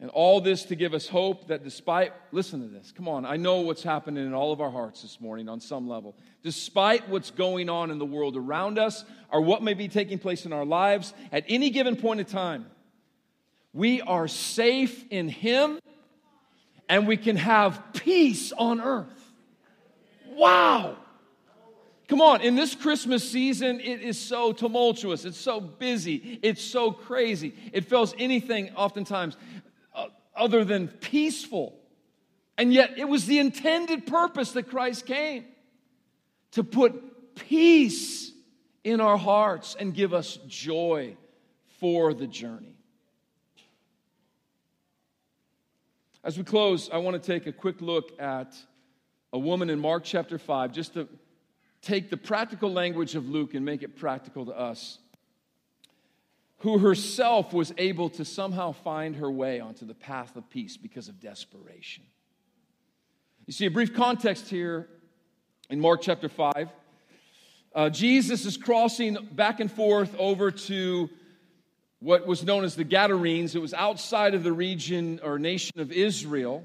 And 0.01 0.09
all 0.09 0.41
this 0.41 0.63
to 0.65 0.75
give 0.75 0.95
us 0.95 1.07
hope 1.07 1.47
that 1.49 1.63
despite, 1.63 2.11
listen 2.31 2.59
to 2.61 2.67
this, 2.67 2.91
come 2.91 3.07
on, 3.07 3.23
I 3.23 3.37
know 3.37 3.61
what's 3.61 3.83
happening 3.83 4.25
in 4.25 4.33
all 4.33 4.51
of 4.51 4.59
our 4.59 4.71
hearts 4.71 5.03
this 5.03 5.21
morning 5.21 5.47
on 5.47 5.59
some 5.59 5.87
level. 5.87 6.15
Despite 6.41 7.07
what's 7.07 7.29
going 7.29 7.69
on 7.69 7.91
in 7.91 7.99
the 7.99 8.05
world 8.05 8.35
around 8.35 8.79
us 8.79 9.05
or 9.29 9.41
what 9.41 9.61
may 9.61 9.75
be 9.75 9.87
taking 9.87 10.17
place 10.17 10.47
in 10.47 10.53
our 10.53 10.65
lives 10.65 11.13
at 11.31 11.45
any 11.47 11.69
given 11.69 11.95
point 11.95 12.19
in 12.19 12.25
time, 12.25 12.65
we 13.73 14.01
are 14.01 14.27
safe 14.27 15.05
in 15.11 15.29
Him 15.29 15.79
and 16.89 17.07
we 17.07 17.15
can 17.15 17.35
have 17.35 17.79
peace 17.93 18.51
on 18.51 18.81
earth. 18.81 19.31
Wow! 20.31 20.97
Come 22.11 22.19
on, 22.19 22.41
in 22.41 22.55
this 22.55 22.75
Christmas 22.75 23.31
season, 23.31 23.79
it 23.79 24.01
is 24.01 24.19
so 24.19 24.51
tumultuous. 24.51 25.23
It's 25.23 25.37
so 25.37 25.61
busy. 25.61 26.39
It's 26.41 26.61
so 26.61 26.91
crazy. 26.91 27.53
It 27.71 27.85
feels 27.85 28.13
anything, 28.19 28.71
oftentimes, 28.75 29.37
other 30.41 30.65
than 30.65 30.87
peaceful. 30.87 31.77
And 32.57 32.73
yet, 32.73 32.97
it 32.97 33.07
was 33.07 33.27
the 33.27 33.37
intended 33.37 34.07
purpose 34.07 34.53
that 34.53 34.63
Christ 34.63 35.05
came 35.05 35.45
to 36.51 36.63
put 36.63 37.35
peace 37.35 38.31
in 38.83 38.99
our 38.99 39.17
hearts 39.17 39.75
and 39.79 39.93
give 39.93 40.13
us 40.13 40.39
joy 40.47 41.15
for 41.79 42.13
the 42.13 42.25
journey. 42.25 42.75
As 46.23 46.37
we 46.37 46.43
close, 46.43 46.89
I 46.91 46.97
want 46.97 47.21
to 47.21 47.25
take 47.25 47.45
a 47.47 47.51
quick 47.51 47.79
look 47.79 48.19
at 48.19 48.55
a 49.31 49.39
woman 49.39 49.69
in 49.69 49.79
Mark 49.79 50.03
chapter 50.03 50.37
5, 50.37 50.71
just 50.71 50.95
to 50.95 51.07
take 51.81 52.09
the 52.09 52.17
practical 52.17 52.71
language 52.71 53.15
of 53.15 53.29
Luke 53.29 53.53
and 53.53 53.63
make 53.63 53.83
it 53.83 53.95
practical 53.95 54.45
to 54.47 54.51
us, 54.51 54.99
who 56.61 56.79
herself 56.79 57.53
was 57.53 57.73
able 57.77 58.09
to 58.09 58.25
somehow 58.25 58.71
find 58.71 59.15
her 59.15 59.29
way 59.29 59.59
onto 59.59 59.85
the 59.85 59.93
path 59.93 60.35
of 60.35 60.49
peace 60.49 60.77
because 60.77 61.07
of 61.07 61.19
desperation. 61.19 62.03
You 63.45 63.53
see, 63.53 63.65
a 63.65 63.71
brief 63.71 63.93
context 63.93 64.49
here 64.49 64.87
in 65.69 65.79
Mark 65.79 66.01
chapter 66.01 66.29
5. 66.29 66.69
Uh, 67.73 67.89
Jesus 67.89 68.45
is 68.45 68.57
crossing 68.57 69.17
back 69.31 69.59
and 69.59 69.71
forth 69.71 70.15
over 70.17 70.51
to 70.51 71.09
what 71.99 72.27
was 72.27 72.43
known 72.43 72.63
as 72.63 72.75
the 72.75 72.83
Gadarenes. 72.83 73.55
It 73.55 73.61
was 73.61 73.73
outside 73.73 74.33
of 74.33 74.43
the 74.43 74.51
region 74.51 75.19
or 75.23 75.39
nation 75.39 75.79
of 75.79 75.91
Israel. 75.91 76.63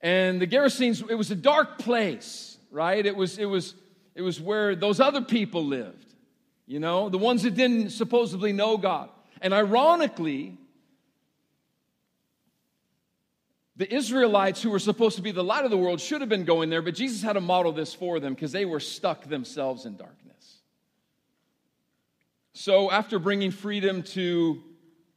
And 0.00 0.40
the 0.40 0.46
Gerasenes, 0.46 1.08
it 1.10 1.14
was 1.16 1.30
a 1.30 1.36
dark 1.36 1.78
place 1.78 2.58
right? 2.70 3.04
It 3.04 3.16
was, 3.16 3.38
it 3.38 3.46
was, 3.46 3.74
it 4.14 4.22
was 4.22 4.40
where 4.40 4.74
those 4.74 5.00
other 5.00 5.20
people 5.20 5.64
lived, 5.64 6.07
you 6.68 6.78
know, 6.78 7.08
the 7.08 7.18
ones 7.18 7.44
that 7.44 7.54
didn't 7.54 7.90
supposedly 7.90 8.52
know 8.52 8.76
God. 8.76 9.08
And 9.40 9.54
ironically, 9.54 10.58
the 13.76 13.92
Israelites, 13.92 14.60
who 14.60 14.68
were 14.68 14.78
supposed 14.78 15.16
to 15.16 15.22
be 15.22 15.30
the 15.30 15.42
light 15.42 15.64
of 15.64 15.70
the 15.70 15.78
world, 15.78 15.98
should 15.98 16.20
have 16.20 16.28
been 16.28 16.44
going 16.44 16.68
there, 16.68 16.82
but 16.82 16.94
Jesus 16.94 17.22
had 17.22 17.32
to 17.32 17.40
model 17.40 17.72
this 17.72 17.94
for 17.94 18.20
them 18.20 18.34
because 18.34 18.52
they 18.52 18.66
were 18.66 18.80
stuck 18.80 19.24
themselves 19.24 19.86
in 19.86 19.96
darkness. 19.96 20.58
So, 22.52 22.90
after 22.90 23.18
bringing 23.18 23.50
freedom 23.50 24.02
to 24.02 24.62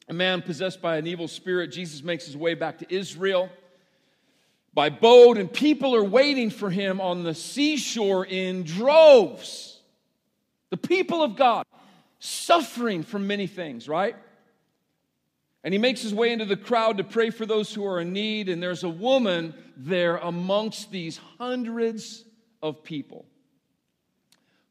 a 0.08 0.14
man 0.14 0.44
possessed 0.44 0.82
by 0.82 0.98
an 0.98 1.06
evil 1.06 1.28
spirit, 1.28 1.72
Jesus 1.72 2.02
makes 2.02 2.26
his 2.26 2.38
way 2.38 2.54
back 2.54 2.78
to 2.78 2.94
Israel 2.94 3.50
by 4.74 4.90
boat, 4.90 5.38
and 5.38 5.52
people 5.52 5.96
are 5.96 6.04
waiting 6.04 6.50
for 6.50 6.70
him 6.70 7.02
on 7.02 7.24
the 7.24 7.36
seashore 7.36 8.26
in 8.26 8.64
droves. 8.64 9.71
The 10.72 10.78
people 10.78 11.22
of 11.22 11.36
God 11.36 11.66
suffering 12.18 13.04
from 13.04 13.28
many 13.28 13.46
things, 13.46 13.88
right? 13.88 14.16
And 15.64 15.74
he 15.74 15.78
makes 15.78 16.02
his 16.02 16.14
way 16.14 16.32
into 16.32 16.46
the 16.46 16.58
crowd 16.58 16.98
to 16.98 17.04
pray 17.04 17.30
for 17.30 17.46
those 17.46 17.72
who 17.72 17.86
are 17.86 18.00
in 18.00 18.14
need. 18.14 18.50
And 18.50 18.64
there's 18.64 18.84
a 18.84 18.90
woman 18.90 19.54
there 19.78 20.18
amongst 20.18 20.90
these 20.92 21.20
hundreds 21.38 22.24
of 22.64 22.84
people 22.84 23.26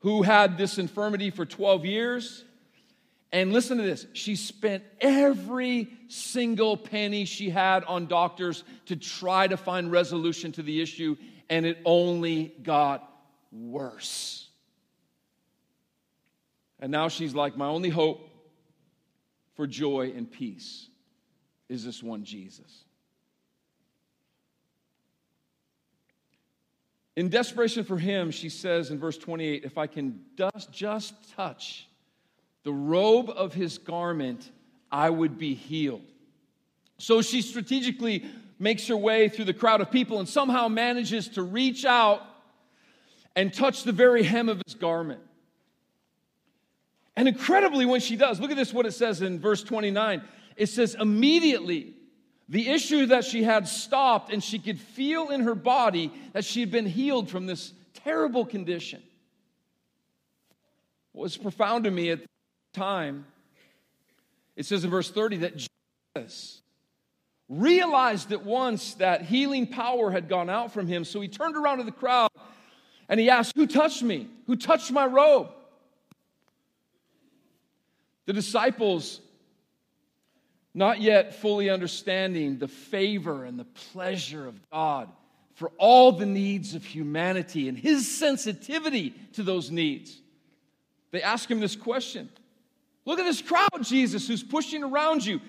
who 0.00 0.22
had 0.22 0.58
this 0.58 0.78
infirmity 0.78 1.30
for 1.30 1.46
12 1.46 1.84
years 1.84 2.44
and 3.32 3.52
listen 3.52 3.78
to 3.78 3.84
this. 3.84 4.06
She 4.12 4.34
spent 4.34 4.82
every 5.00 5.92
single 6.08 6.76
penny 6.76 7.24
she 7.24 7.50
had 7.50 7.84
on 7.84 8.06
doctors 8.06 8.64
to 8.86 8.96
try 8.96 9.46
to 9.46 9.56
find 9.56 9.92
resolution 9.92 10.52
to 10.52 10.62
the 10.62 10.80
issue, 10.80 11.16
and 11.48 11.64
it 11.64 11.78
only 11.84 12.54
got 12.62 13.08
worse. 13.52 14.39
And 16.80 16.90
now 16.90 17.08
she's 17.08 17.34
like, 17.34 17.56
My 17.56 17.66
only 17.66 17.90
hope 17.90 18.28
for 19.54 19.66
joy 19.66 20.12
and 20.16 20.30
peace 20.30 20.88
is 21.68 21.84
this 21.84 22.02
one 22.02 22.24
Jesus. 22.24 22.84
In 27.16 27.28
desperation 27.28 27.84
for 27.84 27.98
him, 27.98 28.30
she 28.30 28.48
says 28.48 28.90
in 28.90 28.98
verse 28.98 29.18
28 29.18 29.64
if 29.64 29.76
I 29.76 29.86
can 29.86 30.20
just 30.36 30.72
just 30.72 31.14
touch 31.34 31.86
the 32.62 32.72
robe 32.72 33.30
of 33.30 33.52
his 33.52 33.78
garment, 33.78 34.50
I 34.90 35.10
would 35.10 35.38
be 35.38 35.54
healed. 35.54 36.10
So 36.98 37.22
she 37.22 37.42
strategically 37.42 38.24
makes 38.58 38.86
her 38.88 38.96
way 38.96 39.28
through 39.28 39.46
the 39.46 39.54
crowd 39.54 39.80
of 39.80 39.90
people 39.90 40.18
and 40.18 40.28
somehow 40.28 40.68
manages 40.68 41.28
to 41.28 41.42
reach 41.42 41.84
out 41.84 42.22
and 43.34 43.52
touch 43.52 43.84
the 43.84 43.92
very 43.92 44.22
hem 44.22 44.48
of 44.48 44.60
his 44.66 44.74
garment. 44.74 45.20
And 47.20 47.28
incredibly, 47.28 47.84
when 47.84 48.00
she 48.00 48.16
does, 48.16 48.40
look 48.40 48.50
at 48.50 48.56
this 48.56 48.72
what 48.72 48.86
it 48.86 48.92
says 48.92 49.20
in 49.20 49.40
verse 49.40 49.62
29. 49.62 50.22
It 50.56 50.70
says, 50.70 50.96
immediately 50.98 51.92
the 52.48 52.70
issue 52.70 53.04
that 53.06 53.26
she 53.26 53.42
had 53.42 53.68
stopped, 53.68 54.32
and 54.32 54.42
she 54.42 54.58
could 54.58 54.80
feel 54.80 55.28
in 55.28 55.42
her 55.42 55.54
body 55.54 56.14
that 56.32 56.46
she 56.46 56.60
had 56.60 56.70
been 56.70 56.86
healed 56.86 57.28
from 57.28 57.44
this 57.44 57.74
terrible 57.92 58.46
condition. 58.46 59.02
What 61.12 61.24
was 61.24 61.36
profound 61.36 61.84
to 61.84 61.90
me 61.90 62.08
at 62.08 62.20
the 62.20 62.26
time, 62.72 63.26
it 64.56 64.64
says 64.64 64.82
in 64.82 64.88
verse 64.88 65.10
30 65.10 65.36
that 65.36 65.68
Jesus 66.16 66.62
realized 67.50 68.32
at 68.32 68.46
once 68.46 68.94
that 68.94 69.26
healing 69.26 69.66
power 69.66 70.10
had 70.10 70.26
gone 70.26 70.48
out 70.48 70.72
from 70.72 70.86
him. 70.86 71.04
So 71.04 71.20
he 71.20 71.28
turned 71.28 71.54
around 71.54 71.76
to 71.78 71.84
the 71.84 71.92
crowd 71.92 72.30
and 73.10 73.20
he 73.20 73.28
asked, 73.28 73.52
Who 73.56 73.66
touched 73.66 74.02
me? 74.02 74.26
Who 74.46 74.56
touched 74.56 74.90
my 74.90 75.04
robe? 75.04 75.50
The 78.30 78.34
disciples, 78.34 79.20
not 80.72 81.00
yet 81.00 81.34
fully 81.34 81.68
understanding 81.68 82.58
the 82.58 82.68
favor 82.68 83.44
and 83.44 83.58
the 83.58 83.64
pleasure 83.64 84.46
of 84.46 84.70
God 84.70 85.08
for 85.54 85.72
all 85.78 86.12
the 86.12 86.26
needs 86.26 86.76
of 86.76 86.84
humanity 86.84 87.68
and 87.68 87.76
his 87.76 88.06
sensitivity 88.06 89.16
to 89.32 89.42
those 89.42 89.72
needs, 89.72 90.16
they 91.10 91.20
ask 91.20 91.50
him 91.50 91.58
this 91.58 91.74
question 91.74 92.28
Look 93.04 93.18
at 93.18 93.24
this 93.24 93.42
crowd, 93.42 93.82
Jesus, 93.82 94.28
who's 94.28 94.44
pushing 94.44 94.84
around 94.84 95.26
you. 95.26 95.40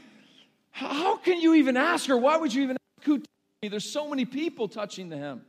How 0.71 1.17
can 1.17 1.39
you 1.39 1.53
even 1.53 1.77
ask 1.77 2.07
her? 2.07 2.17
Why 2.17 2.37
would 2.37 2.51
you 2.51 2.63
even 2.63 2.77
ask 2.97 3.05
who 3.05 3.21
me? 3.61 3.69
There's 3.69 3.93
so 3.93 4.09
many 4.09 4.25
people 4.25 4.67
touching 4.67 5.09
the 5.09 5.17
hem. 5.17 5.43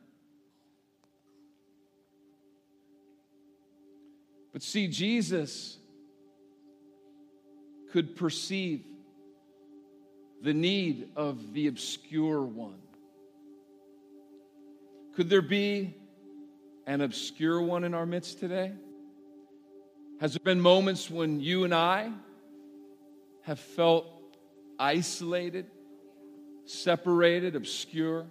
But 4.52 4.62
see, 4.62 4.86
Jesus 4.86 5.78
could 7.92 8.16
perceive 8.16 8.82
the 10.42 10.54
need 10.54 11.10
of 11.14 11.52
the 11.52 11.66
obscure 11.68 12.42
one. 12.42 12.80
Could 15.14 15.28
there 15.28 15.42
be 15.42 15.94
an 16.86 17.02
obscure 17.02 17.60
one 17.60 17.84
in 17.84 17.92
our 17.92 18.06
midst 18.06 18.40
today? 18.40 18.72
Has 20.20 20.32
there 20.32 20.42
been 20.42 20.60
moments 20.60 21.10
when 21.10 21.40
you 21.40 21.64
and 21.64 21.74
I 21.74 22.10
have 23.42 23.60
felt 23.60 24.06
isolated, 24.78 25.66
separated, 26.64 27.56
obscure 27.56 28.24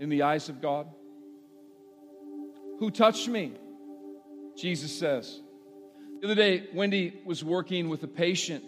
in 0.00 0.08
the 0.08 0.22
eyes 0.22 0.48
of 0.48 0.62
God? 0.62 0.88
Who 2.78 2.90
touched 2.90 3.28
me? 3.28 3.52
Jesus 4.56 4.98
says. 4.98 5.40
The 6.20 6.28
other 6.28 6.34
day, 6.34 6.68
Wendy 6.72 7.20
was 7.26 7.44
working 7.44 7.90
with 7.90 8.02
a 8.02 8.08
patient 8.08 8.64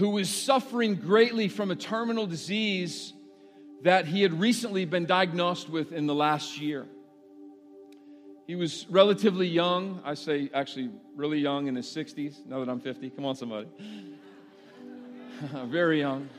who 0.00 0.08
was 0.08 0.30
suffering 0.30 0.94
greatly 0.94 1.46
from 1.46 1.70
a 1.70 1.76
terminal 1.76 2.26
disease 2.26 3.12
that 3.82 4.06
he 4.06 4.22
had 4.22 4.40
recently 4.40 4.86
been 4.86 5.04
diagnosed 5.04 5.68
with 5.68 5.92
in 5.92 6.06
the 6.06 6.14
last 6.14 6.58
year. 6.58 6.86
He 8.46 8.54
was 8.54 8.86
relatively 8.88 9.46
young. 9.46 10.00
I 10.02 10.14
say 10.14 10.48
actually 10.54 10.88
really 11.16 11.38
young 11.38 11.66
in 11.66 11.76
his 11.76 11.84
60s, 11.84 12.46
now 12.46 12.60
that 12.60 12.70
I'm 12.70 12.80
50. 12.80 13.10
Come 13.10 13.26
on, 13.26 13.36
somebody. 13.36 13.68
Very 15.66 16.00
young. 16.00 16.30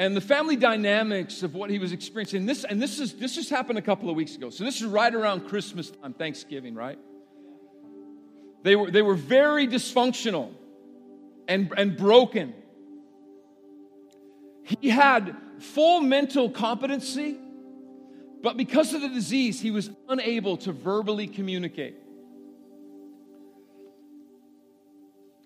And 0.00 0.16
the 0.16 0.20
family 0.22 0.56
dynamics 0.56 1.42
of 1.42 1.54
what 1.54 1.68
he 1.68 1.78
was 1.78 1.92
experiencing 1.92 2.46
this 2.46 2.64
and 2.64 2.80
this 2.80 2.98
is 2.98 3.12
this 3.12 3.34
just 3.34 3.50
happened 3.50 3.78
a 3.78 3.82
couple 3.82 4.08
of 4.08 4.16
weeks 4.16 4.34
ago. 4.34 4.48
So 4.48 4.64
this 4.64 4.80
is 4.80 4.86
right 4.86 5.14
around 5.14 5.46
christmas 5.46 5.90
time 5.90 6.14
thanksgiving 6.14 6.74
right? 6.74 6.98
They 8.62 8.76
were 8.76 8.90
they 8.90 9.02
were 9.02 9.14
very 9.14 9.68
dysfunctional 9.68 10.52
and 11.46 11.70
and 11.76 11.98
broken. 11.98 12.54
He 14.62 14.88
had 14.88 15.36
full 15.58 16.00
mental 16.00 16.48
competency 16.48 17.36
but 18.42 18.56
because 18.56 18.94
of 18.94 19.02
the 19.02 19.10
disease 19.10 19.60
he 19.60 19.70
was 19.70 19.90
unable 20.08 20.56
to 20.58 20.72
verbally 20.72 21.26
communicate. 21.26 21.96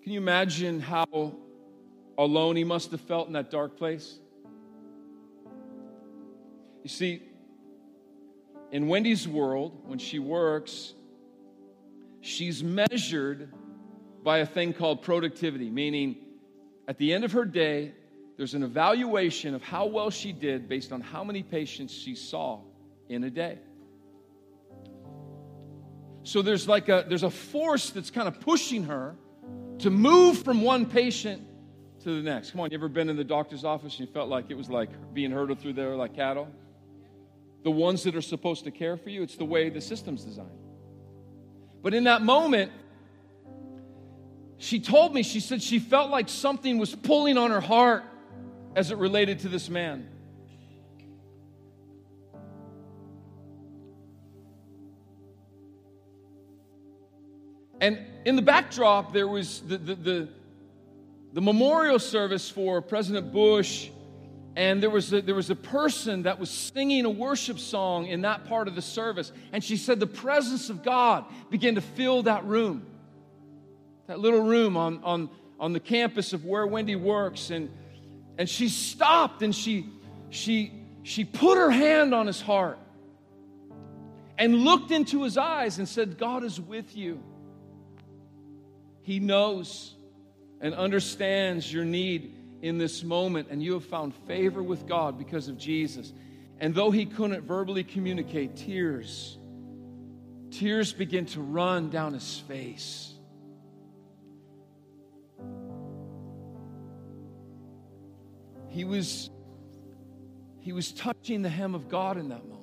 Can 0.04 0.12
you 0.12 0.20
imagine 0.20 0.78
how 0.78 1.34
alone 2.16 2.54
he 2.54 2.62
must 2.62 2.92
have 2.92 3.00
felt 3.00 3.26
in 3.26 3.32
that 3.32 3.50
dark 3.50 3.76
place 3.76 4.20
you 6.84 6.90
see, 6.90 7.22
in 8.70 8.88
Wendy's 8.88 9.26
world, 9.26 9.72
when 9.86 9.98
she 9.98 10.18
works, 10.18 10.92
she's 12.20 12.62
measured 12.62 13.48
by 14.22 14.38
a 14.38 14.46
thing 14.46 14.72
called 14.72 15.02
productivity, 15.02 15.70
meaning 15.70 16.16
at 16.86 16.98
the 16.98 17.12
end 17.12 17.24
of 17.24 17.32
her 17.32 17.44
day, 17.44 17.92
there's 18.36 18.54
an 18.54 18.62
evaluation 18.62 19.54
of 19.54 19.62
how 19.62 19.86
well 19.86 20.10
she 20.10 20.32
did 20.32 20.68
based 20.68 20.92
on 20.92 21.00
how 21.00 21.24
many 21.24 21.42
patients 21.42 21.92
she 21.92 22.14
saw 22.14 22.60
in 23.08 23.24
a 23.24 23.30
day. 23.30 23.58
So 26.24 26.42
there's 26.42 26.66
like 26.66 26.88
a 26.88 27.04
there's 27.06 27.22
a 27.22 27.30
force 27.30 27.90
that's 27.90 28.10
kind 28.10 28.26
of 28.28 28.40
pushing 28.40 28.84
her 28.84 29.14
to 29.78 29.90
move 29.90 30.38
from 30.42 30.62
one 30.62 30.86
patient 30.86 31.46
to 32.02 32.16
the 32.16 32.22
next. 32.22 32.50
Come 32.50 32.60
on, 32.60 32.70
you 32.70 32.76
ever 32.76 32.88
been 32.88 33.08
in 33.08 33.16
the 33.16 33.24
doctor's 33.24 33.64
office 33.64 33.98
and 33.98 34.08
you 34.08 34.12
felt 34.12 34.28
like 34.28 34.46
it 34.48 34.56
was 34.56 34.68
like 34.68 34.90
being 35.14 35.30
herded 35.30 35.60
through 35.60 35.74
there 35.74 35.94
like 35.94 36.14
cattle? 36.14 36.48
The 37.64 37.70
ones 37.70 38.04
that 38.04 38.14
are 38.14 38.22
supposed 38.22 38.64
to 38.64 38.70
care 38.70 38.96
for 38.96 39.10
you. 39.10 39.22
It's 39.22 39.36
the 39.36 39.44
way 39.44 39.70
the 39.70 39.80
system's 39.80 40.22
designed. 40.22 40.50
But 41.82 41.94
in 41.94 42.04
that 42.04 42.22
moment, 42.22 42.70
she 44.58 44.80
told 44.80 45.14
me, 45.14 45.22
she 45.22 45.40
said 45.40 45.62
she 45.62 45.78
felt 45.78 46.10
like 46.10 46.28
something 46.28 46.78
was 46.78 46.94
pulling 46.94 47.38
on 47.38 47.50
her 47.50 47.62
heart 47.62 48.04
as 48.76 48.90
it 48.90 48.98
related 48.98 49.40
to 49.40 49.48
this 49.48 49.68
man. 49.68 50.08
And 57.80 57.98
in 58.24 58.36
the 58.36 58.42
backdrop, 58.42 59.12
there 59.12 59.28
was 59.28 59.60
the, 59.60 59.78
the, 59.78 59.94
the, 59.94 60.28
the 61.32 61.40
memorial 61.40 61.98
service 61.98 62.48
for 62.48 62.80
President 62.80 63.32
Bush 63.32 63.90
and 64.56 64.82
there 64.82 64.90
was, 64.90 65.12
a, 65.12 65.20
there 65.20 65.34
was 65.34 65.50
a 65.50 65.56
person 65.56 66.22
that 66.22 66.38
was 66.38 66.48
singing 66.48 67.04
a 67.04 67.10
worship 67.10 67.58
song 67.58 68.06
in 68.06 68.22
that 68.22 68.46
part 68.46 68.68
of 68.68 68.76
the 68.76 68.82
service. 68.82 69.32
And 69.52 69.64
she 69.64 69.76
said 69.76 69.98
the 69.98 70.06
presence 70.06 70.70
of 70.70 70.84
God 70.84 71.24
began 71.50 71.74
to 71.74 71.80
fill 71.80 72.22
that 72.24 72.44
room, 72.44 72.86
that 74.06 74.20
little 74.20 74.42
room 74.42 74.76
on, 74.76 75.02
on, 75.02 75.28
on 75.58 75.72
the 75.72 75.80
campus 75.80 76.32
of 76.32 76.44
where 76.44 76.66
Wendy 76.66 76.94
works. 76.94 77.50
And, 77.50 77.68
and 78.38 78.48
she 78.48 78.68
stopped 78.68 79.42
and 79.42 79.52
she, 79.52 79.88
she, 80.30 80.72
she 81.02 81.24
put 81.24 81.58
her 81.58 81.70
hand 81.70 82.14
on 82.14 82.28
his 82.28 82.40
heart 82.40 82.78
and 84.38 84.54
looked 84.54 84.92
into 84.92 85.24
his 85.24 85.36
eyes 85.36 85.78
and 85.78 85.88
said, 85.88 86.16
God 86.16 86.44
is 86.44 86.60
with 86.60 86.96
you. 86.96 87.20
He 89.02 89.18
knows 89.18 89.94
and 90.60 90.74
understands 90.74 91.72
your 91.72 91.84
need 91.84 92.34
in 92.64 92.78
this 92.78 93.04
moment 93.04 93.48
and 93.50 93.62
you 93.62 93.74
have 93.74 93.84
found 93.84 94.14
favor 94.26 94.62
with 94.62 94.86
God 94.86 95.18
because 95.18 95.48
of 95.48 95.58
Jesus. 95.58 96.14
And 96.58 96.74
though 96.74 96.90
he 96.90 97.04
couldn't 97.04 97.42
verbally 97.42 97.84
communicate, 97.84 98.56
tears, 98.56 99.36
tears 100.50 100.90
begin 100.94 101.26
to 101.26 101.42
run 101.42 101.90
down 101.90 102.14
his 102.14 102.38
face. 102.48 103.12
He 108.70 108.84
was, 108.84 109.28
he 110.60 110.72
was 110.72 110.90
touching 110.92 111.42
the 111.42 111.50
hem 111.50 111.74
of 111.74 111.90
God 111.90 112.16
in 112.16 112.30
that 112.30 112.48
moment. 112.48 112.62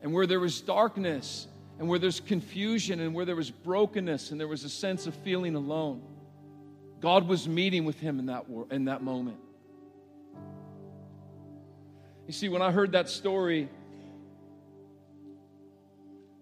And 0.00 0.14
where 0.14 0.26
there 0.26 0.40
was 0.40 0.62
darkness, 0.62 1.46
and 1.78 1.90
where 1.90 1.98
there's 1.98 2.20
confusion, 2.20 3.00
and 3.00 3.12
where 3.14 3.26
there 3.26 3.36
was 3.36 3.50
brokenness, 3.50 4.30
and 4.30 4.40
there 4.40 4.48
was 4.48 4.64
a 4.64 4.70
sense 4.70 5.06
of 5.06 5.14
feeling 5.16 5.56
alone 5.56 6.13
God 7.04 7.28
was 7.28 7.46
meeting 7.46 7.84
with 7.84 8.00
him 8.00 8.18
in 8.18 8.26
that, 8.26 8.46
in 8.70 8.86
that 8.86 9.02
moment. 9.02 9.36
You 12.26 12.32
see, 12.32 12.48
when 12.48 12.62
I 12.62 12.70
heard 12.70 12.92
that 12.92 13.10
story, 13.10 13.68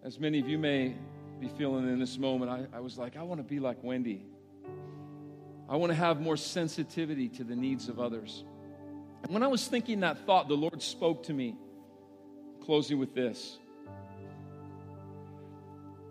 as 0.04 0.20
many 0.20 0.38
of 0.38 0.48
you 0.48 0.58
may 0.58 0.94
be 1.40 1.48
feeling 1.48 1.88
in 1.88 1.98
this 1.98 2.16
moment, 2.16 2.48
I, 2.48 2.76
I 2.76 2.78
was 2.78 2.96
like, 2.96 3.16
I 3.16 3.24
want 3.24 3.40
to 3.40 3.44
be 3.44 3.58
like 3.58 3.82
Wendy. 3.82 4.24
I 5.68 5.74
want 5.74 5.90
to 5.90 5.96
have 5.96 6.20
more 6.20 6.36
sensitivity 6.36 7.28
to 7.30 7.42
the 7.42 7.56
needs 7.56 7.88
of 7.88 7.98
others. 7.98 8.44
And 9.24 9.34
when 9.34 9.42
I 9.42 9.48
was 9.48 9.66
thinking 9.66 9.98
that 10.00 10.24
thought, 10.26 10.46
the 10.46 10.54
Lord 10.54 10.80
spoke 10.80 11.24
to 11.24 11.32
me 11.32 11.56
closing 12.64 13.00
with 13.00 13.16
this. 13.16 13.58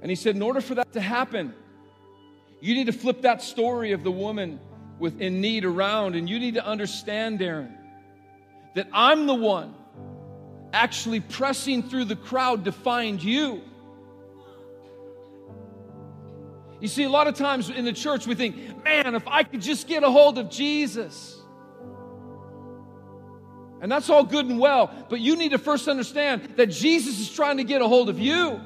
And 0.01 0.11
he 0.11 0.15
said, 0.15 0.35
in 0.35 0.41
order 0.41 0.59
for 0.59 0.75
that 0.75 0.91
to 0.91 0.99
happen, 0.99 1.53
you 2.61 2.75
need 2.75 2.85
to 2.85 2.93
flip 2.93 3.23
that 3.23 3.41
story 3.41 3.91
of 3.91 4.03
the 4.03 4.11
woman 4.11 4.59
with 4.99 5.19
in 5.19 5.41
need 5.41 5.65
around, 5.65 6.15
and 6.15 6.29
you 6.29 6.39
need 6.39 6.53
to 6.53 6.65
understand, 6.65 7.39
Darren, 7.39 7.75
that 8.75 8.87
I'm 8.93 9.25
the 9.25 9.33
one 9.33 9.73
actually 10.71 11.19
pressing 11.19 11.83
through 11.83 12.05
the 12.05 12.15
crowd 12.15 12.65
to 12.65 12.71
find 12.71 13.21
you. 13.21 13.61
You 16.79 16.87
see, 16.87 17.03
a 17.03 17.09
lot 17.09 17.27
of 17.27 17.35
times 17.35 17.69
in 17.69 17.83
the 17.83 17.93
church 17.93 18.25
we 18.25 18.35
think, 18.35 18.83
man, 18.83 19.15
if 19.15 19.27
I 19.27 19.43
could 19.43 19.61
just 19.61 19.87
get 19.87 20.03
a 20.03 20.09
hold 20.09 20.37
of 20.37 20.49
Jesus. 20.49 21.39
And 23.81 23.91
that's 23.91 24.09
all 24.09 24.23
good 24.23 24.45
and 24.45 24.59
well, 24.59 24.93
but 25.09 25.19
you 25.19 25.35
need 25.35 25.51
to 25.51 25.57
first 25.57 25.87
understand 25.87 26.53
that 26.57 26.67
Jesus 26.67 27.19
is 27.19 27.31
trying 27.31 27.57
to 27.57 27.63
get 27.63 27.81
a 27.81 27.87
hold 27.87 28.09
of 28.09 28.19
you. 28.19 28.61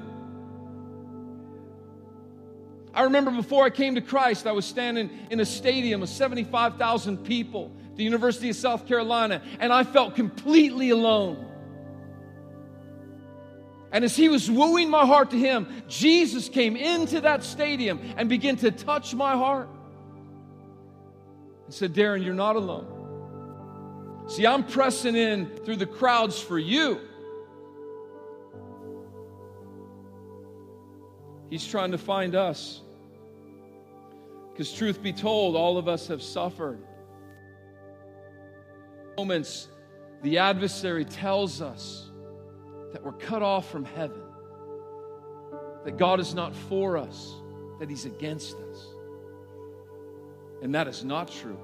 I 2.95 3.03
remember 3.03 3.29
before 3.29 3.65
I 3.65 3.69
came 3.69 3.95
to 3.95 4.01
Christ, 4.01 4.47
I 4.47 4.53
was 4.53 4.65
standing 4.65 5.09
in 5.29 5.41
a 5.41 5.45
stadium 5.45 6.01
of 6.01 6.07
75,000 6.07 7.17
people, 7.25 7.71
the 7.95 8.03
University 8.05 8.49
of 8.49 8.55
South 8.55 8.87
Carolina, 8.87 9.41
and 9.59 9.73
I 9.73 9.83
felt 9.83 10.15
completely 10.15 10.91
alone. 10.91 11.45
And 13.91 14.05
as 14.05 14.15
he 14.15 14.29
was 14.29 14.49
wooing 14.49 14.89
my 14.89 15.05
heart 15.05 15.31
to 15.31 15.37
him, 15.37 15.67
Jesus 15.89 16.47
came 16.47 16.77
into 16.77 17.21
that 17.21 17.43
stadium 17.43 17.99
and 18.15 18.29
began 18.29 18.55
to 18.57 18.71
touch 18.71 19.13
my 19.13 19.33
heart. 19.33 19.67
and 21.65 21.73
said, 21.73 21.93
Darren, 21.93 22.23
you're 22.23 22.33
not 22.33 22.55
alone. 22.55 24.23
See, 24.27 24.47
I'm 24.47 24.63
pressing 24.63 25.15
in 25.15 25.47
through 25.65 25.75
the 25.75 25.85
crowds 25.85 26.39
for 26.39 26.57
you. 26.57 26.99
He's 31.49 31.65
trying 31.67 31.91
to 31.91 31.97
find 31.97 32.35
us. 32.35 32.81
Because, 34.55 34.71
truth 34.71 35.03
be 35.03 35.11
told, 35.11 35.57
all 35.57 35.77
of 35.77 35.89
us 35.89 36.07
have 36.07 36.23
suffered. 36.23 36.79
Moments, 39.17 39.67
the 40.23 40.37
adversary 40.37 41.03
tells 41.03 41.61
us 41.61 42.09
that 42.93 43.03
we're 43.03 43.11
cut 43.11 43.43
off 43.43 43.69
from 43.69 43.83
heaven, 43.83 44.21
that 45.83 45.97
God 45.97 46.21
is 46.21 46.33
not 46.33 46.55
for 46.55 46.95
us, 46.95 47.33
that 47.81 47.89
He's 47.89 48.05
against 48.05 48.55
us. 48.55 48.87
And 50.61 50.73
that 50.73 50.87
is 50.87 51.03
not 51.03 51.29
true. 51.29 51.59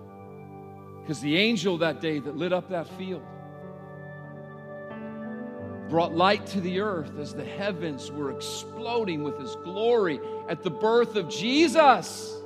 Because 0.99 1.21
the 1.21 1.37
angel 1.37 1.77
that 1.77 2.01
day 2.01 2.19
that 2.19 2.35
lit 2.35 2.51
up 2.51 2.67
that 2.71 2.89
field 2.97 3.23
brought 5.87 6.13
light 6.13 6.45
to 6.47 6.59
the 6.59 6.81
earth 6.81 7.17
as 7.19 7.33
the 7.33 7.45
heavens 7.45 8.11
were 8.11 8.31
exploding 8.31 9.23
with 9.23 9.39
His 9.39 9.55
glory 9.63 10.19
at 10.49 10.61
the 10.61 10.71
birth 10.71 11.15
of 11.15 11.29
Jesus. 11.29 12.40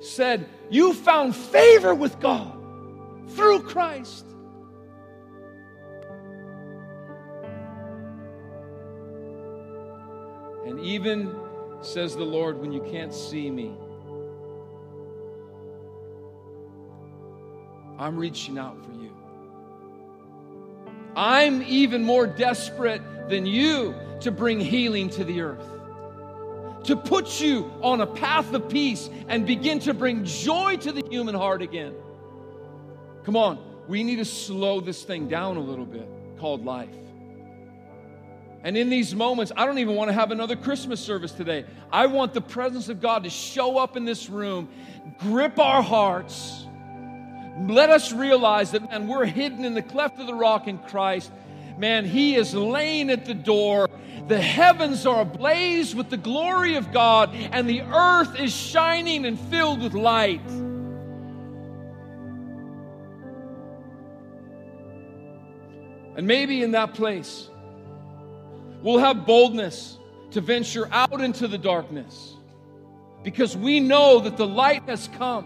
Said, 0.00 0.48
You 0.70 0.94
found 0.94 1.36
favor 1.36 1.94
with 1.94 2.18
God 2.20 2.56
through 3.28 3.62
Christ. 3.62 4.26
And 10.66 10.80
even, 10.80 11.34
says 11.82 12.16
the 12.16 12.24
Lord, 12.24 12.58
when 12.58 12.72
you 12.72 12.80
can't 12.82 13.14
see 13.14 13.50
me, 13.50 13.74
I'm 17.98 18.16
reaching 18.16 18.58
out 18.58 18.82
for 18.84 18.92
you. 18.92 19.14
I'm 21.14 21.62
even 21.62 22.02
more 22.02 22.26
desperate 22.26 23.02
than 23.28 23.44
you 23.44 23.94
to 24.20 24.30
bring 24.30 24.58
healing 24.58 25.10
to 25.10 25.24
the 25.24 25.42
earth 25.42 25.79
to 26.84 26.96
put 26.96 27.40
you 27.40 27.70
on 27.82 28.00
a 28.00 28.06
path 28.06 28.52
of 28.54 28.68
peace 28.68 29.10
and 29.28 29.46
begin 29.46 29.78
to 29.80 29.94
bring 29.94 30.24
joy 30.24 30.76
to 30.76 30.92
the 30.92 31.06
human 31.10 31.34
heart 31.34 31.62
again. 31.62 31.94
Come 33.24 33.36
on, 33.36 33.58
we 33.86 34.02
need 34.02 34.16
to 34.16 34.24
slow 34.24 34.80
this 34.80 35.02
thing 35.02 35.28
down 35.28 35.56
a 35.56 35.60
little 35.60 35.84
bit 35.84 36.08
called 36.38 36.64
life. 36.64 36.88
And 38.62 38.76
in 38.76 38.90
these 38.90 39.14
moments, 39.14 39.52
I 39.56 39.64
don't 39.64 39.78
even 39.78 39.94
want 39.94 40.08
to 40.08 40.12
have 40.12 40.30
another 40.30 40.56
Christmas 40.56 41.00
service 41.00 41.32
today. 41.32 41.64
I 41.90 42.06
want 42.06 42.34
the 42.34 42.42
presence 42.42 42.88
of 42.88 43.00
God 43.00 43.24
to 43.24 43.30
show 43.30 43.78
up 43.78 43.96
in 43.96 44.04
this 44.04 44.28
room, 44.28 44.68
grip 45.18 45.58
our 45.58 45.82
hearts. 45.82 46.66
Let 47.68 47.90
us 47.90 48.12
realize 48.12 48.72
that, 48.72 48.82
man, 48.90 49.06
we're 49.06 49.24
hidden 49.24 49.64
in 49.64 49.74
the 49.74 49.82
cleft 49.82 50.18
of 50.18 50.26
the 50.26 50.34
rock 50.34 50.66
in 50.66 50.78
Christ. 50.78 51.30
Man, 51.78 52.04
He 52.04 52.36
is 52.36 52.54
laying 52.54 53.10
at 53.10 53.24
the 53.24 53.34
door 53.34 53.88
the 54.28 54.40
heavens 54.40 55.06
are 55.06 55.22
ablaze 55.22 55.94
with 55.94 56.10
the 56.10 56.16
glory 56.16 56.76
of 56.76 56.92
God, 56.92 57.34
and 57.34 57.68
the 57.68 57.82
earth 57.82 58.38
is 58.38 58.54
shining 58.54 59.24
and 59.24 59.38
filled 59.38 59.82
with 59.82 59.94
light. 59.94 60.46
And 66.16 66.26
maybe 66.26 66.62
in 66.62 66.72
that 66.72 66.94
place, 66.94 67.48
we'll 68.82 68.98
have 68.98 69.26
boldness 69.26 69.98
to 70.32 70.40
venture 70.40 70.88
out 70.92 71.20
into 71.20 71.48
the 71.48 71.58
darkness 71.58 72.36
because 73.22 73.56
we 73.56 73.80
know 73.80 74.20
that 74.20 74.36
the 74.36 74.46
light 74.46 74.82
has 74.86 75.08
come. 75.18 75.44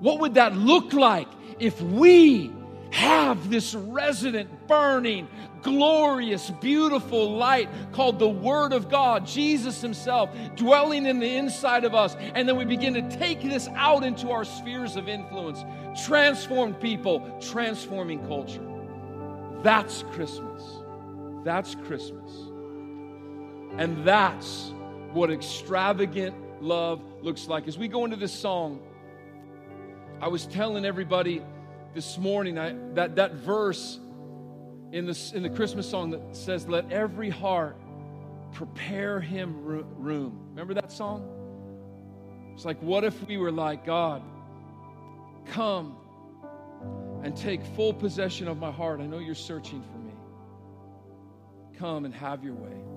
What 0.00 0.20
would 0.20 0.34
that 0.34 0.54
look 0.56 0.92
like 0.92 1.28
if 1.58 1.80
we 1.80 2.52
have 2.90 3.50
this 3.50 3.74
resident, 3.74 4.68
burning, 4.68 5.28
glorious, 5.62 6.50
beautiful 6.50 7.36
light 7.36 7.68
called 7.92 8.18
the 8.18 8.28
Word 8.28 8.72
of 8.72 8.88
God, 8.88 9.26
Jesus 9.26 9.80
Himself, 9.80 10.30
dwelling 10.56 11.06
in 11.06 11.18
the 11.18 11.36
inside 11.36 11.84
of 11.84 11.94
us. 11.94 12.16
And 12.34 12.48
then 12.48 12.56
we 12.56 12.64
begin 12.64 12.94
to 12.94 13.18
take 13.18 13.42
this 13.42 13.68
out 13.74 14.04
into 14.04 14.30
our 14.30 14.44
spheres 14.44 14.96
of 14.96 15.08
influence, 15.08 15.64
transformed 16.04 16.80
people, 16.80 17.38
transforming 17.40 18.26
culture. 18.26 18.64
That's 19.62 20.04
Christmas. 20.12 20.62
That's 21.44 21.74
Christmas. 21.74 22.30
And 23.76 24.04
that's 24.04 24.72
what 25.12 25.30
extravagant 25.30 26.34
love 26.62 27.02
looks 27.22 27.48
like. 27.48 27.68
As 27.68 27.78
we 27.78 27.88
go 27.88 28.04
into 28.04 28.16
this 28.16 28.32
song, 28.32 28.80
I 30.20 30.28
was 30.28 30.46
telling 30.46 30.84
everybody 30.84 31.42
this 31.94 32.18
morning 32.18 32.58
I, 32.58 32.74
that, 32.94 33.16
that 33.16 33.34
verse 33.34 34.00
in 34.92 35.06
the, 35.06 35.32
in 35.34 35.42
the 35.42 35.50
Christmas 35.50 35.88
song 35.88 36.10
that 36.10 36.36
says, 36.36 36.66
Let 36.66 36.90
every 36.92 37.30
heart 37.30 37.76
prepare 38.52 39.20
him 39.20 39.62
room. 39.64 40.46
Remember 40.50 40.74
that 40.74 40.90
song? 40.90 41.34
It's 42.54 42.64
like, 42.64 42.80
what 42.82 43.04
if 43.04 43.26
we 43.26 43.36
were 43.36 43.52
like, 43.52 43.86
God, 43.86 44.22
come 45.46 45.96
and 47.22 47.36
take 47.36 47.64
full 47.76 47.92
possession 47.92 48.48
of 48.48 48.58
my 48.58 48.72
heart? 48.72 49.00
I 49.00 49.06
know 49.06 49.18
you're 49.18 49.34
searching 49.34 49.82
for 49.82 49.98
me. 49.98 50.12
Come 51.78 52.04
and 52.04 52.12
have 52.14 52.42
your 52.42 52.54
way. 52.54 52.87